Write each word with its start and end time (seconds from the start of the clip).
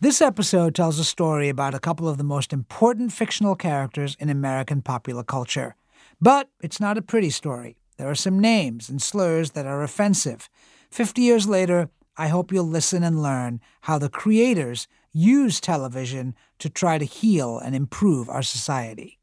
This 0.00 0.22
episode 0.22 0.76
tells 0.76 1.00
a 1.00 1.04
story 1.04 1.48
about 1.48 1.74
a 1.74 1.80
couple 1.80 2.08
of 2.08 2.18
the 2.18 2.22
most 2.22 2.52
important 2.52 3.12
fictional 3.12 3.56
characters 3.56 4.16
in 4.20 4.30
American 4.30 4.80
popular 4.80 5.24
culture. 5.24 5.74
But 6.20 6.48
it's 6.60 6.78
not 6.78 6.96
a 6.96 7.02
pretty 7.02 7.30
story. 7.30 7.76
There 7.96 8.08
are 8.08 8.14
some 8.14 8.38
names 8.38 8.88
and 8.88 9.02
slurs 9.02 9.50
that 9.52 9.66
are 9.66 9.82
offensive. 9.82 10.48
Fifty 10.88 11.22
years 11.22 11.48
later, 11.48 11.90
I 12.16 12.28
hope 12.28 12.52
you'll 12.52 12.62
listen 12.62 13.02
and 13.02 13.20
learn 13.20 13.60
how 13.82 13.98
the 13.98 14.08
creators 14.08 14.86
use 15.12 15.58
television 15.58 16.36
to 16.60 16.70
try 16.70 16.98
to 16.98 17.04
heal 17.04 17.58
and 17.58 17.74
improve 17.74 18.28
our 18.28 18.42
society. 18.42 19.18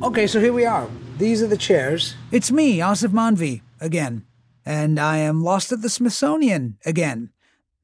Okay, 0.00 0.28
so 0.28 0.38
here 0.38 0.52
we 0.52 0.64
are. 0.64 0.88
These 1.18 1.42
are 1.42 1.48
the 1.48 1.56
chairs. 1.56 2.14
It's 2.30 2.52
me, 2.52 2.78
Aasif 2.78 3.08
Mandvi, 3.08 3.62
again. 3.80 4.24
And 4.66 4.98
I 4.98 5.18
am 5.18 5.42
lost 5.44 5.70
at 5.72 5.80
the 5.82 5.88
Smithsonian 5.88 6.76
again. 6.84 7.30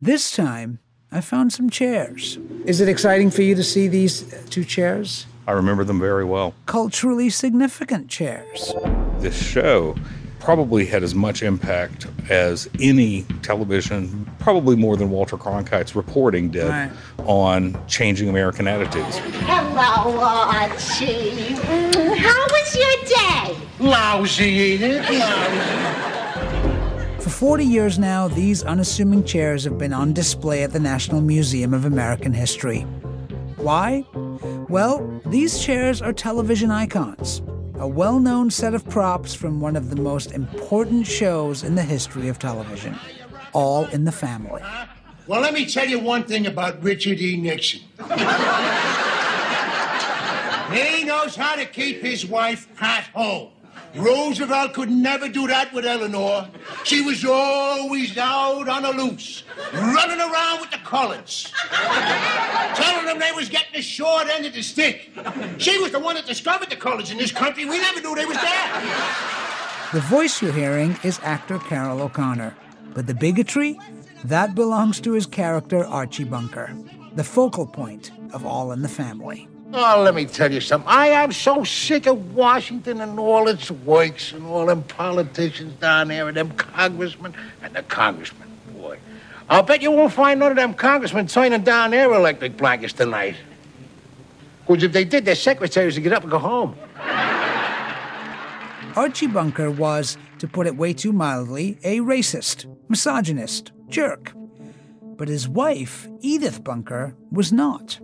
This 0.01 0.32
time, 0.32 0.81
I 1.13 1.21
found 1.21 1.53
some 1.53 1.71
chairs. 1.71 2.39
Is 2.67 2.81
it 2.81 2.89
exciting 2.89 3.31
for 3.31 3.43
you 3.43 3.55
to 3.55 3.63
see 3.63 3.86
these 3.86 4.22
two 4.50 4.64
chairs? 4.64 5.27
I 5.46 5.53
remember 5.53 5.85
them 5.85 6.00
very 6.00 6.25
well. 6.25 6.55
Culturally 6.67 7.31
significant 7.31 8.08
chairs. 8.08 8.72
This 9.21 9.36
show 9.41 9.95
probably 10.41 10.85
had 10.86 11.05
as 11.05 11.14
much 11.14 11.41
impact 11.45 12.08
as 12.29 12.68
any 12.81 13.22
television, 13.43 14.29
probably 14.41 14.75
more 14.75 14.96
than 14.96 15.08
Walter 15.11 15.36
Cronkite's 15.36 15.94
reporting 15.94 16.50
did 16.50 16.69
Right. 16.69 16.91
on 17.19 17.77
changing 17.86 18.29
American 18.29 18.67
attitudes. 18.67 19.19
Hello, 19.19 20.19
Archie. 20.21 21.55
Mm, 21.55 22.17
How 22.17 22.46
was 22.49 22.75
your 22.77 23.55
day? 23.55 23.57
Lousy, 23.79 24.44
Edith. 24.44 25.08
Lousy. 25.11 26.21
For 27.22 27.31
40 27.31 27.64
years 27.64 28.00
now, 28.00 28.26
these 28.26 28.64
unassuming 28.64 29.22
chairs 29.22 29.63
have 29.63 29.79
been 29.79 29.93
on 29.93 30.13
display 30.13 30.64
at 30.64 30.72
the 30.72 30.80
National 30.80 31.21
Museum 31.21 31.72
of 31.72 31.85
American 31.85 32.33
History. 32.33 32.80
Why? 33.58 34.05
Well, 34.69 35.22
these 35.27 35.60
chairs 35.62 36.02
are 36.02 36.12
television 36.12 36.72
icons, 36.72 37.41
a 37.77 37.86
well 37.86 38.19
known 38.19 38.50
set 38.50 38.74
of 38.74 38.84
props 38.88 39.34
from 39.34 39.60
one 39.60 39.77
of 39.77 39.88
the 39.88 40.02
most 40.02 40.32
important 40.32 41.06
shows 41.06 41.62
in 41.62 41.77
the 41.77 41.84
history 41.84 42.27
of 42.27 42.41
television 42.41 42.98
All 43.52 43.84
in 43.91 44.02
the 44.04 44.10
Family. 44.10 44.60
Well, 45.28 45.42
let 45.42 45.54
me 45.54 45.64
tell 45.64 45.88
you 45.88 46.00
one 46.00 46.25
thing 46.25 46.48
about 46.48 46.82
Richard 46.82 47.20
E. 47.20 47.36
Nixon. 47.36 47.82
he 50.72 51.04
knows 51.04 51.36
how 51.36 51.54
to 51.54 51.66
keep 51.66 52.02
his 52.02 52.27
wife 52.27 52.66
at 52.82 53.04
home. 53.14 53.52
Roosevelt 53.94 54.72
could 54.72 54.90
never 54.90 55.28
do 55.28 55.46
that 55.48 55.72
with 55.72 55.84
Eleanor. 55.84 56.48
She 56.84 57.02
was 57.02 57.24
always 57.24 58.16
out 58.16 58.68
on 58.68 58.82
the 58.82 58.92
loose, 58.92 59.44
running 59.74 60.18
around 60.20 60.60
with 60.60 60.70
the 60.70 60.78
Collins, 60.78 61.52
telling 62.74 63.06
them 63.06 63.18
they 63.18 63.32
was 63.32 63.48
getting 63.48 63.74
the 63.74 63.82
short 63.82 64.28
end 64.28 64.46
of 64.46 64.54
the 64.54 64.62
stick. 64.62 65.10
She 65.58 65.78
was 65.78 65.92
the 65.92 66.00
one 66.00 66.14
that 66.14 66.26
discovered 66.26 66.70
the 66.70 66.76
Collins 66.76 67.10
in 67.10 67.18
this 67.18 67.32
country. 67.32 67.64
We 67.64 67.78
never 67.78 68.00
knew 68.00 68.14
they 68.14 68.24
was 68.24 68.38
there. 68.38 68.82
The 69.92 70.00
voice 70.00 70.40
you're 70.40 70.52
hearing 70.52 70.96
is 71.02 71.20
actor 71.22 71.58
Carroll 71.58 72.00
O'Connor, 72.00 72.56
but 72.94 73.06
the 73.06 73.14
bigotry? 73.14 73.78
That 74.24 74.54
belongs 74.54 75.00
to 75.00 75.12
his 75.12 75.26
character 75.26 75.84
Archie 75.84 76.24
Bunker, 76.24 76.74
the 77.14 77.24
focal 77.24 77.66
point 77.66 78.10
of 78.32 78.46
All 78.46 78.72
in 78.72 78.80
the 78.80 78.88
Family. 78.88 79.48
Oh, 79.75 80.03
let 80.03 80.15
me 80.15 80.27
tell 80.27 80.53
you 80.53 80.61
something. 80.61 80.89
I 80.89 81.06
am 81.09 81.33
so 81.33 81.65
sick 81.65 82.06
of 82.06 82.34
Washington 82.34 83.01
and 83.01 83.19
all 83.19 83.48
its 83.48 83.70
works 83.70 84.33
and 84.33 84.45
all 84.45 84.67
them 84.67 84.83
politicians 84.83 85.73
down 85.81 86.09
there 86.09 86.28
and 86.28 86.37
them 86.37 86.51
congressmen 86.51 87.34
and 87.62 87.75
the 87.75 87.83
congressmen. 87.84 88.48
Boy, 88.77 88.98
I'll 89.48 89.62
bet 89.62 89.81
you 89.81 89.91
won't 89.91 90.12
find 90.12 90.41
none 90.41 90.50
of 90.50 90.56
them 90.56 90.75
congressmen 90.75 91.27
turning 91.27 91.62
down 91.62 91.93
their 91.93 92.12
electric 92.12 92.59
blankets 92.59 92.93
tonight. 92.93 93.37
Because 94.67 94.83
if 94.83 94.93
they 94.93 95.05
did, 95.05 95.25
their 95.25 95.34
secretaries 95.34 95.95
would 95.95 96.03
get 96.03 96.12
up 96.12 96.23
and 96.23 96.31
go 96.31 96.38
home. 96.38 96.77
Archie 98.94 99.27
Bunker 99.27 99.71
was, 99.71 100.19
to 100.38 100.47
put 100.47 100.66
it 100.66 100.77
way 100.77 100.93
too 100.93 101.12
mildly, 101.12 101.78
a 101.82 102.00
racist, 102.00 102.66
misogynist, 102.91 103.72
jerk. 103.88 104.34
But 105.16 105.28
his 105.28 105.49
wife, 105.49 106.09
Edith 106.21 106.62
Bunker, 106.62 107.16
was 107.31 107.53
not. 107.53 107.99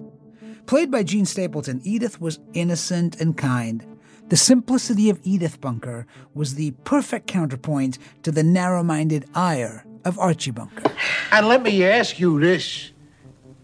Played 0.69 0.91
by 0.91 1.03
Jean 1.03 1.25
Stapleton, 1.25 1.81
Edith 1.83 2.21
was 2.21 2.39
innocent 2.53 3.19
and 3.23 3.35
kind. 3.39 3.87
The 4.29 4.37
simplicity 4.37 5.09
of 5.09 5.19
Edith 5.23 5.63
Bunker 5.63 6.07
was 6.35 6.57
the 6.57 6.73
perfect 6.85 7.27
counterpoint 7.27 7.97
to 8.23 8.31
the 8.31 8.43
narrow 8.43 8.83
minded 8.83 9.25
ire 9.35 9.87
of 10.05 10.19
Archie 10.19 10.51
Bunker. 10.51 10.93
And 11.33 11.49
let 11.49 11.63
me 11.63 11.83
ask 11.87 12.21
you 12.21 12.39
this. 12.39 12.93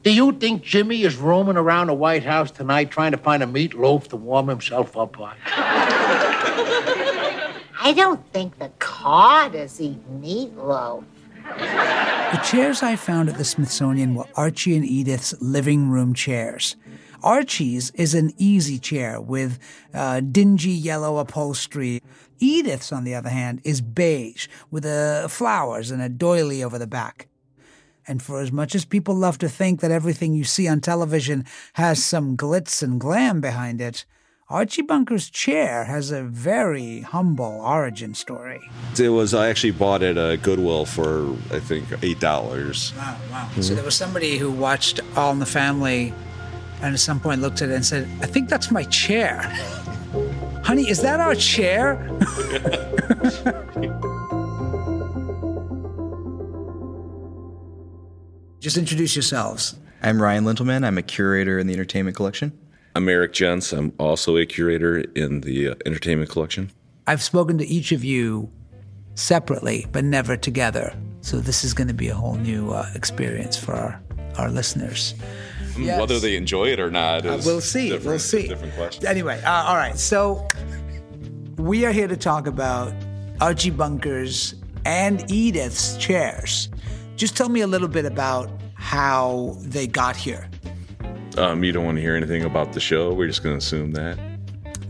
Do 0.02 0.14
you 0.14 0.32
think 0.32 0.62
Jimmy 0.62 1.02
is 1.02 1.16
roaming 1.16 1.58
around 1.58 1.88
the 1.88 1.94
White 1.94 2.24
House 2.24 2.50
tonight 2.50 2.90
trying 2.90 3.12
to 3.12 3.18
find 3.18 3.42
a 3.42 3.46
meatloaf 3.46 4.08
to 4.08 4.16
warm 4.16 4.48
himself 4.48 4.96
up 4.96 5.20
on? 5.20 5.36
I 7.82 7.92
don't 7.94 8.26
think 8.32 8.58
the 8.58 8.70
Carters 8.78 9.78
eat 9.78 10.00
meatloaf. 10.22 11.04
The 11.44 12.40
chairs 12.42 12.82
I 12.82 12.96
found 12.96 13.28
at 13.28 13.36
the 13.36 13.44
Smithsonian 13.44 14.14
were 14.14 14.24
Archie 14.36 14.74
and 14.74 14.86
Edith's 14.86 15.34
living 15.42 15.90
room 15.90 16.14
chairs. 16.14 16.76
Archie's 17.24 17.90
is 17.92 18.14
an 18.14 18.32
easy 18.36 18.78
chair 18.78 19.18
with 19.18 19.58
uh, 19.94 20.20
dingy 20.20 20.70
yellow 20.70 21.16
upholstery. 21.16 22.02
Edith's, 22.38 22.92
on 22.92 23.04
the 23.04 23.14
other 23.14 23.30
hand, 23.30 23.62
is 23.64 23.80
beige 23.80 24.46
with 24.70 24.84
uh, 24.84 25.26
flowers 25.28 25.90
and 25.90 26.02
a 26.02 26.10
doily 26.10 26.62
over 26.62 26.78
the 26.78 26.86
back. 26.86 27.28
And 28.06 28.22
for 28.22 28.40
as 28.40 28.52
much 28.52 28.74
as 28.74 28.84
people 28.84 29.14
love 29.14 29.38
to 29.38 29.48
think 29.48 29.80
that 29.80 29.90
everything 29.90 30.34
you 30.34 30.44
see 30.44 30.68
on 30.68 30.82
television 30.82 31.46
has 31.72 32.04
some 32.04 32.36
glitz 32.36 32.82
and 32.82 33.00
glam 33.00 33.40
behind 33.40 33.80
it, 33.80 34.04
Archie 34.50 34.82
Bunker's 34.82 35.30
chair 35.30 35.84
has 35.84 36.10
a 36.10 36.22
very 36.22 37.00
humble 37.00 37.62
origin 37.64 38.12
story. 38.12 38.60
It 38.98 39.08
was 39.08 39.32
I 39.32 39.48
actually 39.48 39.70
bought 39.70 40.02
it 40.02 40.18
at 40.18 40.42
Goodwill 40.42 40.84
for 40.84 41.34
I 41.50 41.60
think 41.60 41.86
eight 42.02 42.20
dollars. 42.20 42.92
Wow, 42.98 43.16
wow. 43.30 43.50
So 43.60 43.74
there 43.74 43.82
was 43.82 43.94
somebody 43.94 44.36
who 44.36 44.50
watched 44.50 45.00
All 45.16 45.32
in 45.32 45.38
the 45.38 45.46
Family 45.46 46.12
and 46.84 46.92
at 46.92 47.00
some 47.00 47.18
point 47.18 47.40
looked 47.40 47.62
at 47.62 47.70
it 47.70 47.74
and 47.74 47.84
said, 47.84 48.06
I 48.20 48.26
think 48.26 48.50
that's 48.50 48.70
my 48.70 48.84
chair. 48.84 49.40
Honey, 50.62 50.88
is 50.88 51.00
that 51.00 51.18
our 51.18 51.34
chair? 51.34 51.94
Just 58.60 58.76
introduce 58.76 59.16
yourselves. 59.16 59.76
I'm 60.02 60.20
Ryan 60.20 60.44
Lintelman. 60.44 60.86
I'm 60.86 60.98
a 60.98 61.02
curator 61.02 61.58
in 61.58 61.66
the 61.66 61.72
entertainment 61.72 62.16
collection. 62.16 62.52
I'm 62.94 63.08
Eric 63.08 63.32
Jentsch. 63.32 63.76
I'm 63.76 63.94
also 63.98 64.36
a 64.36 64.44
curator 64.44 64.98
in 64.98 65.40
the 65.40 65.70
uh, 65.70 65.74
entertainment 65.86 66.30
collection. 66.30 66.70
I've 67.06 67.22
spoken 67.22 67.56
to 67.58 67.66
each 67.66 67.92
of 67.92 68.04
you 68.04 68.50
separately, 69.14 69.86
but 69.90 70.04
never 70.04 70.36
together. 70.36 70.94
So 71.22 71.40
this 71.40 71.64
is 71.64 71.72
going 71.72 71.88
to 71.88 71.94
be 71.94 72.08
a 72.08 72.14
whole 72.14 72.36
new 72.36 72.72
uh, 72.72 72.90
experience 72.94 73.56
for 73.56 73.72
our, 73.72 74.02
our 74.36 74.50
listeners. 74.50 75.14
Yes. 75.76 76.00
Whether 76.00 76.18
they 76.18 76.36
enjoy 76.36 76.66
it 76.68 76.80
or 76.80 76.90
not 76.90 77.26
Uh, 77.26 77.38
we'll 77.44 77.60
see. 77.60 77.96
We'll 77.98 78.18
see. 78.18 78.48
Different 78.48 78.74
question. 78.74 79.06
Anyway, 79.06 79.40
uh, 79.42 79.64
all 79.64 79.76
right. 79.76 79.98
So 79.98 80.46
we 81.56 81.84
are 81.84 81.92
here 81.92 82.08
to 82.08 82.16
talk 82.16 82.46
about 82.46 82.92
Archie 83.40 83.70
Bunker's 83.70 84.54
and 84.84 85.28
Edith's 85.30 85.96
chairs. 85.96 86.68
Just 87.16 87.36
tell 87.36 87.48
me 87.48 87.60
a 87.62 87.66
little 87.66 87.88
bit 87.88 88.04
about 88.04 88.50
how 88.74 89.56
they 89.60 89.86
got 89.86 90.16
here. 90.16 90.48
Um, 91.36 91.64
you 91.64 91.72
don't 91.72 91.84
want 91.84 91.96
to 91.96 92.02
hear 92.02 92.14
anything 92.14 92.44
about 92.44 92.72
the 92.72 92.80
show. 92.80 93.12
We're 93.12 93.26
just 93.26 93.42
going 93.42 93.54
to 93.54 93.58
assume 93.58 93.92
that. 93.92 94.18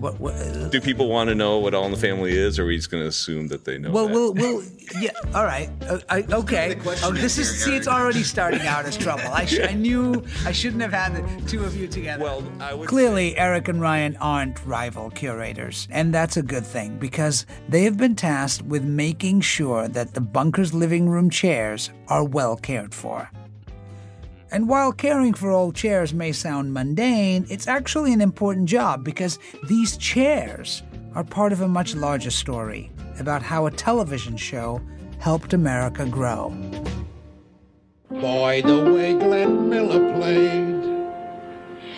What? 0.04 0.20
what 0.20 0.34
uh, 0.34 0.68
Do 0.68 0.82
people 0.82 1.08
want 1.08 1.28
to 1.30 1.34
know 1.34 1.58
what 1.58 1.72
All 1.72 1.86
in 1.86 1.90
the 1.90 1.96
Family 1.96 2.36
is, 2.36 2.58
or 2.58 2.64
are 2.64 2.66
we 2.66 2.76
just 2.76 2.90
going 2.90 3.02
to 3.02 3.08
assume 3.08 3.48
that 3.48 3.64
they 3.64 3.78
know? 3.78 3.90
well, 3.90 4.06
that? 4.06 4.12
we'll, 4.14 4.34
we'll, 4.34 4.62
yeah. 5.00 5.12
All 5.34 5.46
right. 5.46 5.70
Uh, 5.88 5.98
I, 6.10 6.24
okay. 6.30 6.76
Oh, 7.02 7.10
this 7.10 7.38
is 7.38 7.64
see, 7.64 7.74
it's 7.74 7.88
already 7.88 8.22
starting 8.22 8.60
out 8.66 8.84
as 8.84 8.98
trouble. 8.98 9.26
I, 9.28 9.46
sh- 9.46 9.60
I 9.62 9.72
knew 9.72 10.22
I 10.44 10.52
shouldn't 10.52 10.82
have 10.82 10.92
had 10.92 11.14
the 11.16 11.48
two 11.48 11.64
of 11.64 11.74
you 11.74 11.88
together. 11.88 12.22
Well, 12.22 12.44
I 12.60 12.74
would 12.74 12.86
Clearly, 12.86 13.34
Eric 13.38 13.68
and 13.68 13.80
Ryan 13.80 14.18
aren't 14.20 14.62
rival 14.66 15.08
curators, 15.08 15.88
and 15.90 16.12
that's 16.12 16.36
a 16.36 16.42
good 16.42 16.66
thing 16.66 16.98
because 16.98 17.46
they 17.70 17.84
have 17.84 17.96
been 17.96 18.14
tasked 18.14 18.66
with 18.66 18.84
making 18.84 19.40
sure 19.40 19.88
that 19.88 20.12
the 20.12 20.20
bunker's 20.20 20.74
living 20.74 21.08
room 21.08 21.30
chairs 21.30 21.88
are 22.08 22.24
well 22.24 22.56
cared 22.56 22.94
for. 22.94 23.30
And 24.54 24.68
while 24.68 24.92
caring 24.92 25.34
for 25.34 25.50
old 25.50 25.74
chairs 25.74 26.14
may 26.14 26.30
sound 26.30 26.72
mundane, 26.72 27.44
it's 27.50 27.66
actually 27.66 28.12
an 28.12 28.20
important 28.20 28.66
job 28.66 29.02
because 29.02 29.40
these 29.66 29.96
chairs 29.96 30.84
are 31.16 31.24
part 31.24 31.52
of 31.52 31.60
a 31.60 31.66
much 31.66 31.96
larger 31.96 32.30
story 32.30 32.92
about 33.18 33.42
how 33.42 33.66
a 33.66 33.72
television 33.72 34.36
show 34.36 34.80
helped 35.18 35.54
America 35.54 36.06
grow. 36.06 36.50
Boy, 38.10 38.62
the 38.64 38.92
way 38.92 39.14
Glenn 39.14 39.68
Miller 39.68 40.12
played. 40.14 40.84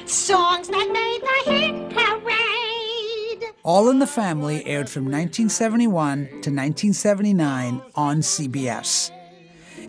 Songs 0.09 0.69
that 0.69 0.89
made 0.95 1.21
the 1.21 1.51
hit 1.53 1.91
parade. 1.91 3.53
All 3.65 3.91
in 3.91 3.99
the 3.99 4.07
Family 4.07 4.65
aired 4.65 4.89
from 4.89 5.05
1971 5.05 6.27
to 6.27 6.51
1979 6.51 7.83
on 7.95 8.21
CBS. 8.21 9.11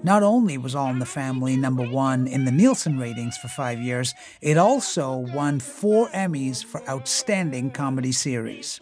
Not 0.03 0.23
only 0.23 0.57
was 0.57 0.75
All 0.75 0.89
in 0.89 0.99
the 0.99 1.05
Family 1.05 1.57
number 1.57 1.87
one 1.87 2.27
in 2.27 2.45
the 2.45 2.51
Nielsen 2.51 2.99
ratings 2.99 3.37
for 3.37 3.47
five 3.47 3.79
years, 3.79 4.13
it 4.41 4.57
also 4.57 5.17
won 5.17 5.59
four 5.59 6.07
Emmys 6.09 6.63
for 6.63 6.87
Outstanding 6.87 7.71
Comedy 7.71 8.11
Series. 8.11 8.79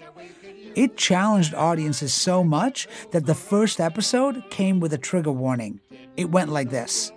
It 0.76 0.98
challenged 0.98 1.54
audiences 1.54 2.14
so 2.14 2.44
much 2.44 2.88
that 3.12 3.26
the 3.26 3.36
first 3.36 3.80
episode 3.80 4.44
came 4.50 4.82
with 4.82 4.92
a 4.92 4.98
trigger 4.98 5.32
warning. 5.32 5.80
It 6.18 6.32
went 6.32 6.52
like 6.52 6.70
this 6.70 7.14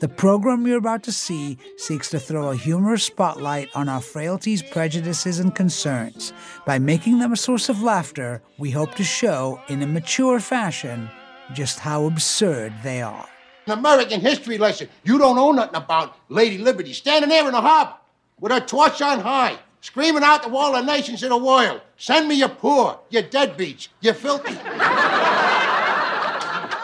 The 0.00 0.08
program 0.08 0.66
you're 0.66 0.78
about 0.78 1.04
to 1.04 1.12
see 1.12 1.56
seeks 1.76 2.10
to 2.10 2.18
throw 2.18 2.50
a 2.50 2.56
humorous 2.56 3.04
spotlight 3.04 3.68
on 3.76 3.88
our 3.88 4.00
frailties, 4.00 4.62
prejudices, 4.62 5.38
and 5.38 5.54
concerns. 5.54 6.32
By 6.66 6.80
making 6.80 7.20
them 7.20 7.32
a 7.32 7.36
source 7.36 7.68
of 7.68 7.80
laughter, 7.80 8.42
we 8.58 8.72
hope 8.72 8.96
to 8.96 9.04
show, 9.04 9.60
in 9.68 9.82
a 9.82 9.86
mature 9.86 10.40
fashion, 10.40 11.08
just 11.54 11.78
how 11.78 12.06
absurd 12.06 12.72
they 12.82 13.02
are. 13.02 13.28
An 13.66 13.72
American 13.72 14.20
history 14.20 14.58
lesson. 14.58 14.88
You 15.02 15.18
don't 15.18 15.34
know 15.34 15.50
nothing 15.50 15.74
about 15.74 16.16
Lady 16.28 16.58
Liberty 16.58 16.92
standing 16.92 17.30
there 17.30 17.46
in 17.46 17.52
the 17.52 17.60
harbor 17.60 17.94
with 18.40 18.52
her 18.52 18.60
torch 18.60 19.02
on 19.02 19.18
high, 19.20 19.58
screaming 19.80 20.22
out 20.22 20.44
to 20.44 20.54
all 20.54 20.72
the 20.72 20.82
nations 20.82 21.22
of 21.22 21.30
the 21.30 21.36
world, 21.36 21.80
send 21.96 22.28
me 22.28 22.36
your 22.36 22.48
poor, 22.48 23.00
your 23.10 23.24
deadbeats, 23.24 23.88
your 24.00 24.14
filthy. 24.14 24.56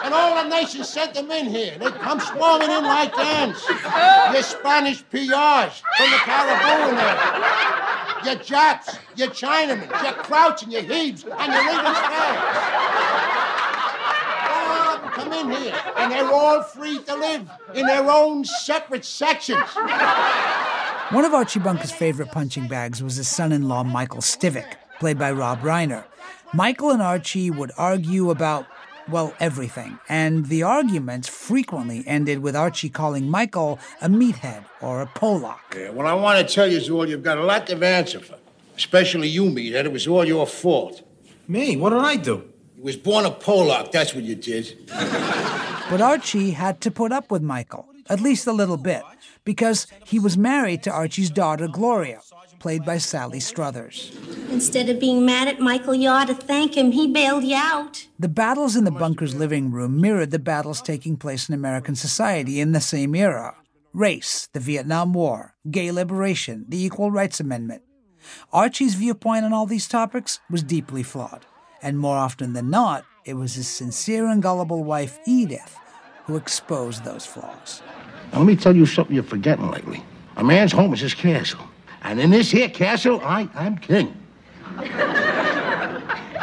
and 0.03 0.13
all 0.13 0.43
the 0.43 0.49
nations 0.49 0.89
sent 0.89 1.13
them 1.13 1.31
in 1.31 1.45
here. 1.45 1.77
They 1.77 1.89
come 1.91 2.19
swarming 2.19 2.69
in 2.69 2.83
like 2.83 3.17
ants. 3.17 3.65
Your 3.69 4.43
Spanish 4.43 5.03
PRs 5.05 5.81
from 5.97 6.11
the 6.11 6.17
Caribbean 6.17 6.95
there. 6.95 7.17
Your 8.25 8.35
Japs, 8.43 8.97
your 9.15 9.29
Chinamen, 9.29 9.89
your 10.03 10.13
Crouch 10.13 10.63
and 10.63 10.71
your 10.73 10.83
Hebes, 10.83 11.23
and 11.23 11.53
your 11.53 11.63
them 11.83 13.32
come 15.13 15.31
in 15.33 15.51
here, 15.51 15.75
and 15.97 16.11
they're 16.11 16.31
all 16.31 16.61
free 16.63 16.99
to 17.03 17.15
live 17.15 17.49
in 17.73 17.85
their 17.85 18.09
own 18.09 18.43
separate 18.45 19.05
sections. 19.05 19.69
One 21.11 21.25
of 21.25 21.33
Archie 21.33 21.59
Bunker's 21.59 21.91
favorite 21.91 22.31
punching 22.31 22.67
bags 22.67 23.03
was 23.03 23.17
his 23.17 23.27
son 23.27 23.51
in 23.51 23.67
law, 23.67 23.83
Michael 23.83 24.21
Stivic, 24.21 24.75
played 24.99 25.19
by 25.19 25.31
Rob 25.31 25.61
Reiner. 25.61 26.05
Michael 26.53 26.91
and 26.91 27.01
Archie 27.01 27.49
would 27.49 27.71
argue 27.77 28.29
about, 28.29 28.65
well, 29.09 29.33
everything, 29.39 29.99
and 30.07 30.47
the 30.47 30.63
arguments 30.63 31.27
frequently 31.27 32.03
ended 32.07 32.39
with 32.39 32.55
Archie 32.55 32.89
calling 32.89 33.29
Michael 33.29 33.79
a 34.01 34.07
meathead 34.07 34.63
or 34.81 35.01
a 35.01 35.07
Pollock. 35.07 35.59
Yeah, 35.75 35.89
well, 35.89 36.07
I 36.07 36.13
want 36.13 36.47
to 36.47 36.53
tell 36.53 36.71
you, 36.71 36.79
Zool, 36.79 37.07
you've 37.07 37.23
got 37.23 37.37
a 37.37 37.43
lot 37.43 37.67
to 37.67 37.85
answer 37.85 38.19
for. 38.19 38.37
Especially 38.77 39.27
you, 39.27 39.45
meathead. 39.45 39.85
It 39.85 39.91
was 39.91 40.07
all 40.07 40.25
your 40.25 40.47
fault. 40.47 41.01
Me? 41.47 41.75
What 41.75 41.89
did 41.89 41.99
I 41.99 42.15
do? 42.15 42.52
You 42.83 42.87
was 42.87 42.97
born 42.97 43.23
a 43.23 43.31
Pollock, 43.31 43.93
that's 43.93 44.13
what 44.13 44.25
you 44.25 44.35
did. 44.35 44.77
But 45.89 46.01
Archie 46.01 46.51
had 46.51 46.81
to 46.81 46.91
put 46.91 47.13
up 47.13 47.31
with 47.31 47.41
Michael, 47.41 47.87
at 48.09 48.19
least 48.19 48.45
a 48.45 48.51
little 48.51 48.75
bit, 48.75 49.03
because 49.45 49.87
he 50.05 50.19
was 50.19 50.37
married 50.37 50.83
to 50.83 50.91
Archie's 50.91 51.29
daughter, 51.29 51.69
Gloria, 51.69 52.19
played 52.59 52.83
by 52.83 52.97
Sally 52.97 53.39
Struthers. 53.39 54.11
Instead 54.49 54.89
of 54.89 54.99
being 54.99 55.25
mad 55.25 55.47
at 55.47 55.61
Michael, 55.61 55.95
you 55.95 56.09
ought 56.09 56.27
to 56.27 56.33
thank 56.33 56.75
him. 56.75 56.91
He 56.91 57.07
bailed 57.07 57.45
you 57.45 57.55
out. 57.55 58.05
The 58.19 58.27
battles 58.27 58.75
in 58.75 58.83
the 58.83 58.91
bunker's 58.91 59.33
living 59.33 59.71
room 59.71 60.01
mirrored 60.01 60.31
the 60.31 60.37
battles 60.37 60.81
taking 60.81 61.15
place 61.15 61.47
in 61.47 61.55
American 61.55 61.95
society 61.95 62.59
in 62.59 62.73
the 62.73 62.81
same 62.81 63.15
era 63.15 63.55
race, 63.93 64.49
the 64.51 64.59
Vietnam 64.59 65.13
War, 65.13 65.55
gay 65.71 65.89
liberation, 65.89 66.65
the 66.67 66.83
Equal 66.83 67.11
Rights 67.11 67.39
Amendment. 67.39 67.83
Archie's 68.51 68.95
viewpoint 68.95 69.45
on 69.45 69.53
all 69.53 69.67
these 69.67 69.87
topics 69.87 70.41
was 70.49 70.63
deeply 70.63 71.03
flawed, 71.03 71.45
and 71.83 71.99
more 71.99 72.17
often 72.17 72.53
than 72.53 72.69
not, 72.69 73.05
it 73.25 73.35
was 73.35 73.53
his 73.53 73.67
sincere 73.67 74.27
and 74.27 74.41
gullible 74.41 74.83
wife, 74.83 75.19
Edith, 75.27 75.77
who 76.25 76.37
exposed 76.37 77.03
those 77.03 77.25
flaws. 77.25 77.83
Now, 78.31 78.39
let 78.39 78.47
me 78.47 78.55
tell 78.55 78.75
you 78.75 78.85
something 78.85 79.13
you're 79.13 79.23
forgetting 79.23 79.69
lately. 79.69 80.03
A 80.37 80.43
man's 80.43 80.71
home 80.71 80.93
is 80.93 81.01
his 81.01 81.13
castle. 81.13 81.59
And 82.01 82.19
in 82.19 82.31
this 82.31 82.49
here 82.49 82.69
castle, 82.69 83.21
I 83.23 83.47
am 83.53 83.77
king. 83.77 84.17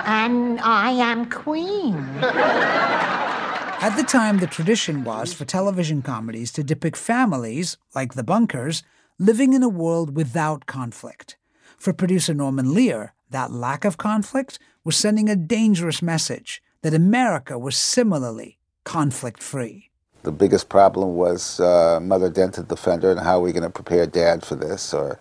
And 0.05 0.61
I 0.61 0.91
am 0.93 1.29
queen. 1.29 1.97
At 2.23 3.97
the 3.97 4.03
time, 4.03 4.39
the 4.39 4.47
tradition 4.47 5.05
was 5.05 5.33
for 5.33 5.45
television 5.45 6.03
comedies 6.03 6.53
to 6.53 6.63
depict 6.63 6.97
families, 6.97 7.79
like 7.95 8.15
the 8.15 8.23
Bunkers, 8.23 8.83
living 9.19 9.55
in 9.55 9.63
a 9.63 9.69
world 9.69 10.15
without 10.15 10.67
conflict. 10.67 11.37
For 11.79 11.93
producer 11.93 12.35
Norman 12.35 12.75
Lear, 12.75 13.15
that 13.31 13.53
lack 13.53 13.85
of 13.85 13.97
conflict 13.97 14.59
was 14.85 14.97
sending 14.97 15.29
a 15.29 15.37
dangerous 15.37 16.03
message 16.03 16.62
that 16.82 16.94
America 16.94 17.59
was 17.59 17.77
similarly 17.77 18.59
conflict 18.85 19.43
free. 19.43 19.91
The 20.23 20.32
biggest 20.32 20.69
problem 20.69 21.15
was 21.15 21.61
uh, 21.61 21.99
Mother 22.03 22.29
Dented 22.29 22.69
the 22.69 22.77
Fender 22.77 23.11
and 23.11 23.21
how 23.21 23.38
are 23.38 23.43
we 23.43 23.53
going 23.53 23.62
to 23.62 23.71
prepare 23.71 24.06
Dad 24.06 24.44
for 24.44 24.55
this, 24.55 24.93
or 24.93 25.19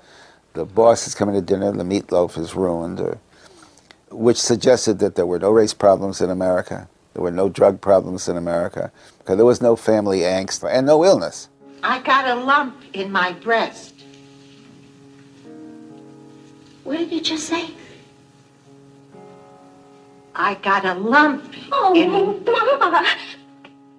the 0.54 0.66
boss 0.66 1.08
is 1.08 1.16
coming 1.16 1.36
to 1.36 1.42
dinner, 1.42 1.70
and 1.70 1.80
the 1.80 1.84
meatloaf 1.84 2.38
is 2.38 2.56
ruined, 2.56 3.00
or 3.00 3.18
which 4.12 4.38
suggested 4.38 5.00
that 5.00 5.16
there 5.16 5.26
were 5.26 5.40
no 5.40 5.52
race 5.52 5.74
problems 5.74 6.20
in 6.20 6.30
America, 6.30 6.90
there 7.14 7.24
were 7.24 7.32
no 7.32 7.48
drug 7.48 7.80
problems 7.80 8.28
in 8.28 8.36
America, 8.36 8.92
because 9.20 9.38
there 9.38 9.46
was 9.46 9.62
no 9.62 9.76
family 9.76 10.20
angst 10.20 10.68
and 10.70 10.88
no 10.88 11.06
illness. 11.06 11.48
I 11.82 12.02
got 12.02 12.28
a 12.28 12.36
lump 12.36 12.76
in 12.92 13.12
my 13.12 13.32
breast. 13.34 13.94
What 16.84 16.98
did 16.98 17.12
you 17.12 17.22
just 17.22 17.48
say? 17.48 17.70
I 20.40 20.54
got 20.54 20.86
a 20.86 20.94
lump 20.94 21.54
in. 21.94 22.46
Mama! 22.46 23.06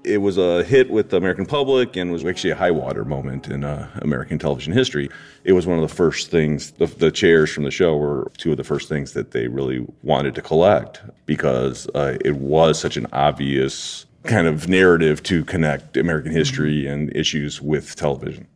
It 0.05 0.23
was 0.23 0.39
a 0.39 0.65
hit 0.65 0.89
with 0.89 1.11
the 1.11 1.19
American 1.19 1.45
public 1.45 1.97
and 1.97 2.11
was 2.11 2.25
actually 2.25 2.53
a 2.53 2.57
high 2.57 2.71
water 2.71 3.05
moment 3.05 3.49
in 3.49 3.63
uh, 3.63 3.91
American 3.97 4.39
television 4.39 4.73
history. 4.73 5.11
It 5.45 5.53
was 5.53 5.67
one 5.67 5.79
of 5.79 5.87
the 5.87 5.95
first 5.95 6.31
things, 6.31 6.71
the, 6.71 6.87
the 6.87 7.11
chairs 7.11 7.53
from 7.53 7.65
the 7.65 7.71
show 7.71 7.95
were 7.95 8.33
two 8.39 8.53
of 8.53 8.57
the 8.57 8.65
first 8.65 8.89
things 8.89 9.13
that 9.13 9.33
they 9.33 9.49
really 9.49 9.87
wanted 10.03 10.35
to 10.37 10.41
collect 10.41 11.03
because 11.27 11.87
uh, 11.89 12.17
it 12.25 12.37
was 12.37 12.81
such 12.81 12.97
an 12.97 13.07
obvious 13.13 14.07
kind 14.25 14.47
of 14.47 14.67
narrative 14.67 15.23
to 15.25 15.45
connect 15.45 15.99
American 15.99 16.33
history 16.33 16.87
and 16.87 17.15
issues 17.15 17.61
with 17.61 17.95
television. 17.97 18.47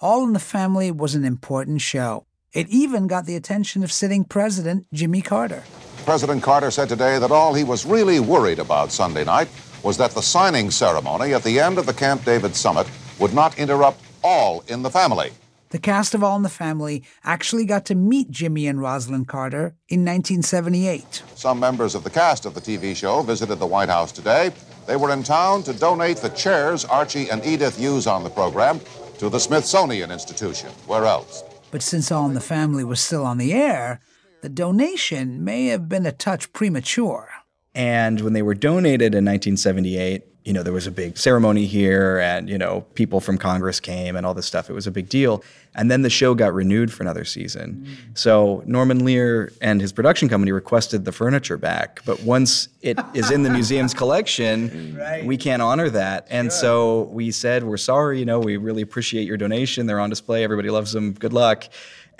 All 0.00 0.22
in 0.24 0.34
the 0.34 0.38
Family 0.38 0.90
was 0.90 1.14
an 1.14 1.24
important 1.24 1.80
show. 1.80 2.26
It 2.52 2.68
even 2.68 3.06
got 3.06 3.24
the 3.24 3.36
attention 3.36 3.82
of 3.82 3.90
sitting 3.90 4.24
president 4.24 4.86
Jimmy 4.92 5.22
Carter. 5.22 5.62
President 6.04 6.42
Carter 6.42 6.70
said 6.70 6.88
today 6.88 7.18
that 7.18 7.30
all 7.30 7.54
he 7.54 7.64
was 7.64 7.86
really 7.86 8.18
worried 8.18 8.58
about 8.58 8.90
Sunday 8.90 9.24
night 9.24 9.48
was 9.82 9.96
that 9.98 10.10
the 10.10 10.22
signing 10.22 10.70
ceremony 10.70 11.32
at 11.32 11.42
the 11.44 11.60
end 11.60 11.78
of 11.78 11.86
the 11.86 11.92
Camp 11.94 12.24
David 12.24 12.56
summit 12.56 12.88
would 13.18 13.32
not 13.32 13.56
interrupt 13.58 14.00
all 14.24 14.64
in 14.68 14.82
the 14.82 14.90
family. 14.90 15.30
The 15.70 15.78
cast 15.78 16.14
of 16.14 16.22
All 16.22 16.36
in 16.36 16.42
the 16.42 16.50
Family 16.50 17.02
actually 17.24 17.64
got 17.64 17.86
to 17.86 17.94
meet 17.94 18.30
Jimmy 18.30 18.66
and 18.66 18.78
Rosalynn 18.78 19.26
Carter 19.26 19.74
in 19.88 20.04
1978. 20.04 21.22
Some 21.34 21.58
members 21.58 21.94
of 21.94 22.04
the 22.04 22.10
cast 22.10 22.44
of 22.44 22.52
the 22.52 22.60
TV 22.60 22.94
show 22.94 23.22
visited 23.22 23.56
the 23.56 23.66
White 23.66 23.88
House 23.88 24.12
today. 24.12 24.52
They 24.86 24.96
were 24.96 25.10
in 25.12 25.22
town 25.22 25.62
to 25.62 25.72
donate 25.72 26.18
the 26.18 26.28
chairs 26.30 26.84
Archie 26.84 27.30
and 27.30 27.42
Edith 27.46 27.80
use 27.80 28.06
on 28.06 28.22
the 28.22 28.28
program 28.28 28.80
to 29.16 29.30
the 29.30 29.40
Smithsonian 29.40 30.10
Institution. 30.10 30.68
Where 30.86 31.06
else? 31.06 31.42
But 31.70 31.80
since 31.80 32.12
All 32.12 32.26
in 32.26 32.34
the 32.34 32.40
Family 32.40 32.84
was 32.84 33.00
still 33.00 33.24
on 33.24 33.38
the 33.38 33.54
air, 33.54 34.00
the 34.42 34.48
donation 34.48 35.44
may 35.44 35.66
have 35.66 35.88
been 35.88 36.04
a 36.04 36.12
touch 36.12 36.52
premature. 36.52 37.30
And 37.74 38.20
when 38.20 38.32
they 38.34 38.42
were 38.42 38.54
donated 38.54 39.14
in 39.14 39.24
1978, 39.24 40.24
you 40.44 40.52
know, 40.52 40.64
there 40.64 40.72
was 40.72 40.88
a 40.88 40.90
big 40.90 41.16
ceremony 41.16 41.66
here 41.66 42.18
and, 42.18 42.50
you 42.50 42.58
know, 42.58 42.80
people 42.94 43.20
from 43.20 43.38
Congress 43.38 43.78
came 43.78 44.16
and 44.16 44.26
all 44.26 44.34
this 44.34 44.46
stuff. 44.46 44.68
It 44.68 44.72
was 44.72 44.88
a 44.88 44.90
big 44.90 45.08
deal. 45.08 45.44
And 45.76 45.88
then 45.88 46.02
the 46.02 46.10
show 46.10 46.34
got 46.34 46.52
renewed 46.52 46.92
for 46.92 47.04
another 47.04 47.24
season. 47.24 47.86
So 48.14 48.64
Norman 48.66 49.04
Lear 49.04 49.52
and 49.62 49.80
his 49.80 49.92
production 49.92 50.28
company 50.28 50.50
requested 50.50 51.04
the 51.04 51.12
furniture 51.12 51.56
back. 51.56 52.00
But 52.04 52.20
once 52.24 52.68
it 52.80 52.98
is 53.14 53.30
in 53.30 53.44
the 53.44 53.50
museum's 53.50 53.94
collection, 53.94 55.00
we 55.24 55.36
can't 55.36 55.62
honor 55.62 55.88
that. 55.90 56.26
And 56.28 56.52
so 56.52 57.02
we 57.12 57.30
said, 57.30 57.62
we're 57.62 57.76
sorry, 57.76 58.18
you 58.18 58.24
know, 58.24 58.40
we 58.40 58.56
really 58.56 58.82
appreciate 58.82 59.28
your 59.28 59.36
donation. 59.36 59.86
They're 59.86 60.00
on 60.00 60.10
display. 60.10 60.42
Everybody 60.42 60.70
loves 60.70 60.92
them. 60.92 61.12
Good 61.12 61.32
luck. 61.32 61.68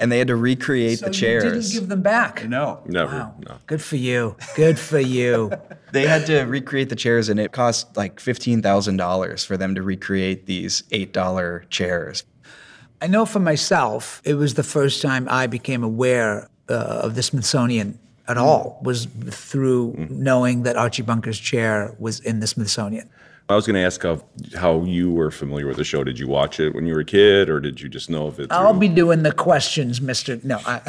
And 0.03 0.11
they 0.11 0.19
had 0.19 0.29
to 0.29 0.37
recreate 0.37 0.99
So 0.99 1.07
the 1.07 1.13
you 1.13 1.19
chairs. 1.21 1.71
didn't 1.71 1.81
give 1.81 1.89
them 1.89 2.03
back. 2.03 2.45
no. 2.49 2.83
Never. 2.87 3.17
Wow. 3.17 3.35
No. 3.49 3.57
Good 3.67 3.81
for 3.81 3.97
you. 3.97 4.37
Good 4.57 4.79
for 4.79 4.99
you. 5.01 5.53
They 5.93 6.07
had 6.07 6.25
to 6.27 6.45
recreate 6.45 6.89
the 6.89 6.97
chairs, 6.97 7.29
and 7.29 7.39
it 7.39 7.53
cost 7.53 7.99
like 7.99 8.19
fifteen 8.19 8.63
thousand 8.63 8.97
dollars 8.97 9.45
for 9.45 9.59
them 9.59 9.75
to 9.75 9.83
recreate 9.83 10.47
these 10.47 10.85
eight 10.91 11.13
dollar 11.13 11.67
chairs. 11.69 12.25
I 13.03 13.09
know 13.09 13.27
for 13.27 13.41
myself, 13.41 14.23
it 14.25 14.35
was 14.35 14.55
the 14.55 14.63
first 14.63 15.03
time 15.03 15.29
I 15.29 15.47
became 15.49 15.85
aware 15.85 16.49
uh, 16.71 17.03
of 17.05 17.15
the 17.15 17.23
Smithsonian 17.23 17.99
at 18.27 18.39
all, 18.39 18.79
was 18.83 19.07
through 19.29 20.07
knowing 20.09 20.63
that 20.63 20.77
Archie 20.77 21.03
Bunker's 21.03 21.39
chair 21.39 21.95
was 21.99 22.21
in 22.21 22.41
the 22.41 22.47
Smithsonian. 22.47 23.11
I 23.49 23.55
was 23.57 23.67
going 23.67 23.75
to 23.75 23.81
ask 23.81 24.03
how, 24.03 24.23
how 24.57 24.85
you 24.85 25.11
were 25.11 25.31
familiar 25.31 25.67
with 25.67 25.77
the 25.77 25.85
show. 25.85 26.05
Did 26.05 26.19
you 26.19 26.27
watch 26.29 26.59
it 26.61 26.75
when 26.75 26.87
you 26.87 26.95
were 26.95 27.01
a 27.01 27.05
kid, 27.05 27.51
or 27.51 27.61
did 27.61 27.81
you 27.81 27.89
just 27.89 28.09
know 28.09 28.27
of 28.27 28.39
it? 28.41 28.51
I'll 28.51 28.73
be 28.73 28.89
doing 28.89 29.23
the 29.25 29.33
questions, 29.33 30.01
Mister. 30.01 30.39
No, 30.43 30.59
I, 30.65 30.81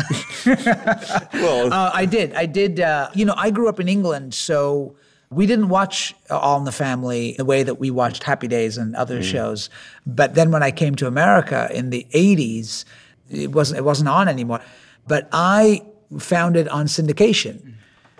well. 1.34 1.74
uh, 1.74 1.92
I 1.94 2.06
did. 2.06 2.34
I 2.36 2.46
did. 2.46 2.80
Uh, 2.80 3.10
you 3.14 3.26
know, 3.26 3.34
I 3.38 3.50
grew 3.52 3.68
up 3.70 3.80
in 3.80 3.88
England, 3.88 4.34
so 4.34 4.96
We 5.30 5.48
didn't 5.48 5.70
watch 5.70 6.14
All 6.30 6.60
in 6.60 6.64
the 6.66 6.72
Family 6.72 7.34
the 7.38 7.46
way 7.46 7.64
that 7.64 7.80
we 7.80 7.90
watched 7.90 8.22
Happy 8.24 8.48
Days 8.48 8.78
and 8.78 8.96
other 8.96 9.20
Mm. 9.20 9.24
shows. 9.24 9.70
But 10.06 10.36
then 10.36 10.52
when 10.52 10.62
I 10.62 10.70
came 10.72 10.94
to 10.96 11.08
America 11.08 11.68
in 11.74 11.90
the 11.90 12.06
80s, 12.14 12.86
it 13.32 13.52
wasn't 13.52 13.80
it 13.80 13.84
wasn't 13.84 14.10
on 14.10 14.28
anymore. 14.28 14.62
But 15.08 15.28
I 15.34 15.82
found 16.20 16.56
it 16.56 16.68
on 16.68 16.86
syndication. 16.86 17.74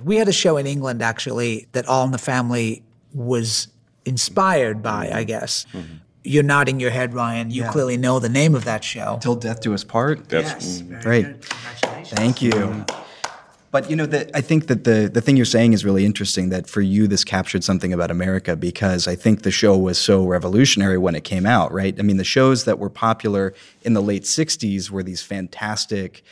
We 0.04 0.16
had 0.18 0.28
a 0.28 0.34
show 0.34 0.58
in 0.58 0.66
England 0.66 1.02
actually 1.04 1.68
that 1.74 1.86
All 1.88 2.04
in 2.04 2.12
the 2.12 2.18
Family 2.18 2.82
was 3.14 3.68
inspired 4.06 4.82
by, 4.82 5.08
I 5.08 5.10
mm-hmm. 5.10 5.24
guess. 5.26 5.66
Mm-hmm. 5.74 5.94
You're 6.26 6.44
nodding 6.44 6.80
your 6.80 6.92
head, 6.92 7.14
Ryan. 7.14 7.52
You 7.52 7.64
Yeah. 7.64 7.72
clearly 7.72 7.98
know 7.98 8.20
the 8.20 8.30
name 8.30 8.56
of 8.56 8.64
that 8.66 8.84
show. 8.84 9.20
Till 9.22 9.36
death 9.36 9.62
do 9.62 9.74
us 9.74 9.84
part. 9.84 10.30
That's 10.30 10.82
mm-hmm. 10.82 11.02
Great. 11.02 11.44
Thank 12.06 12.42
you. 12.42 12.86
But 13.74 13.90
you 13.90 13.96
know, 13.96 14.06
the, 14.06 14.30
I 14.38 14.42
think 14.42 14.68
that 14.68 14.84
the 14.84 15.10
the 15.12 15.20
thing 15.20 15.36
you're 15.36 15.48
saying 15.48 15.74
is 15.74 15.84
really 15.84 16.06
interesting. 16.06 16.50
That 16.50 16.70
for 16.70 16.82
you, 16.82 17.08
this 17.08 17.24
captured 17.24 17.64
something 17.64 17.92
about 17.92 18.12
America 18.12 18.56
because 18.56 19.08
I 19.08 19.16
think 19.16 19.42
the 19.42 19.50
show 19.50 19.76
was 19.76 19.98
so 19.98 20.28
revolutionary 20.28 21.00
when 21.00 21.16
it 21.16 21.24
came 21.24 21.48
out. 21.48 21.74
Right? 21.74 21.96
I 21.98 22.04
mean, 22.04 22.18
the 22.18 22.24
shows 22.24 22.66
that 22.66 22.78
were 22.78 22.92
popular 22.92 23.52
in 23.82 23.94
the 23.94 24.02
late 24.02 24.26
'60s 24.26 24.92
were 24.92 25.02
these 25.02 25.24
fantastic, 25.24 26.24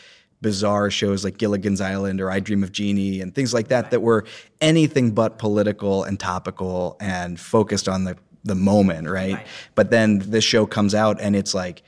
bizarre 0.41 0.89
shows 0.89 1.23
like 1.23 1.37
Gilligan's 1.37 1.81
Island 1.81 2.19
or 2.19 2.31
I 2.31 2.39
Dream 2.39 2.63
of 2.63 2.71
Jeannie 2.71 3.21
and 3.21 3.33
things 3.33 3.53
like 3.53 3.67
that 3.69 3.91
that 3.91 4.01
were 4.01 4.25
anything 4.59 5.11
but 5.11 5.37
political 5.37 6.03
and 6.03 6.19
topical 6.19 6.97
and 6.99 7.39
focused 7.39 7.87
on 7.87 8.03
the 8.03 8.17
the 8.43 8.55
moment. 8.55 9.07
Right? 9.07 9.45
But 9.75 9.91
then 9.91 10.19
this 10.19 10.43
show 10.43 10.65
comes 10.65 10.95
out 10.95 11.21
and 11.21 11.35
it's 11.35 11.53
like 11.53 11.83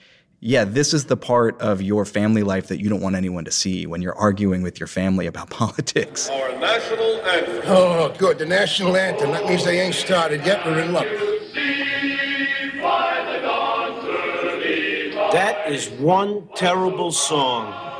yeah, 0.45 0.65
this 0.65 0.93
is 0.93 1.05
the 1.05 1.15
part 1.15 1.57
of 1.61 1.81
your 1.81 2.03
family 2.03 2.43
life 2.43 2.67
that 2.67 2.81
you 2.81 2.89
don't 2.89 2.99
want 2.99 3.15
anyone 3.15 3.45
to 3.45 3.51
see 3.51 3.85
when 3.87 4.01
you're 4.01 4.15
arguing 4.15 4.61
with 4.61 4.77
your 4.77 4.87
family 4.87 5.25
about 5.25 5.49
politics. 5.51 6.29
Our 6.29 6.59
national 6.59 7.21
anthem. 7.21 7.61
Oh, 7.65 8.13
good. 8.17 8.39
The 8.39 8.45
national 8.45 8.97
anthem. 8.97 9.31
That 9.31 9.45
means 9.45 9.63
they 9.63 9.79
ain't 9.79 9.95
started 9.95 10.45
yet. 10.45 10.65
We're 10.65 10.79
in 10.79 10.91
luck. 10.91 11.07
That 15.31 15.71
is 15.71 15.89
one 15.91 16.49
terrible 16.55 17.13
song. 17.13 17.92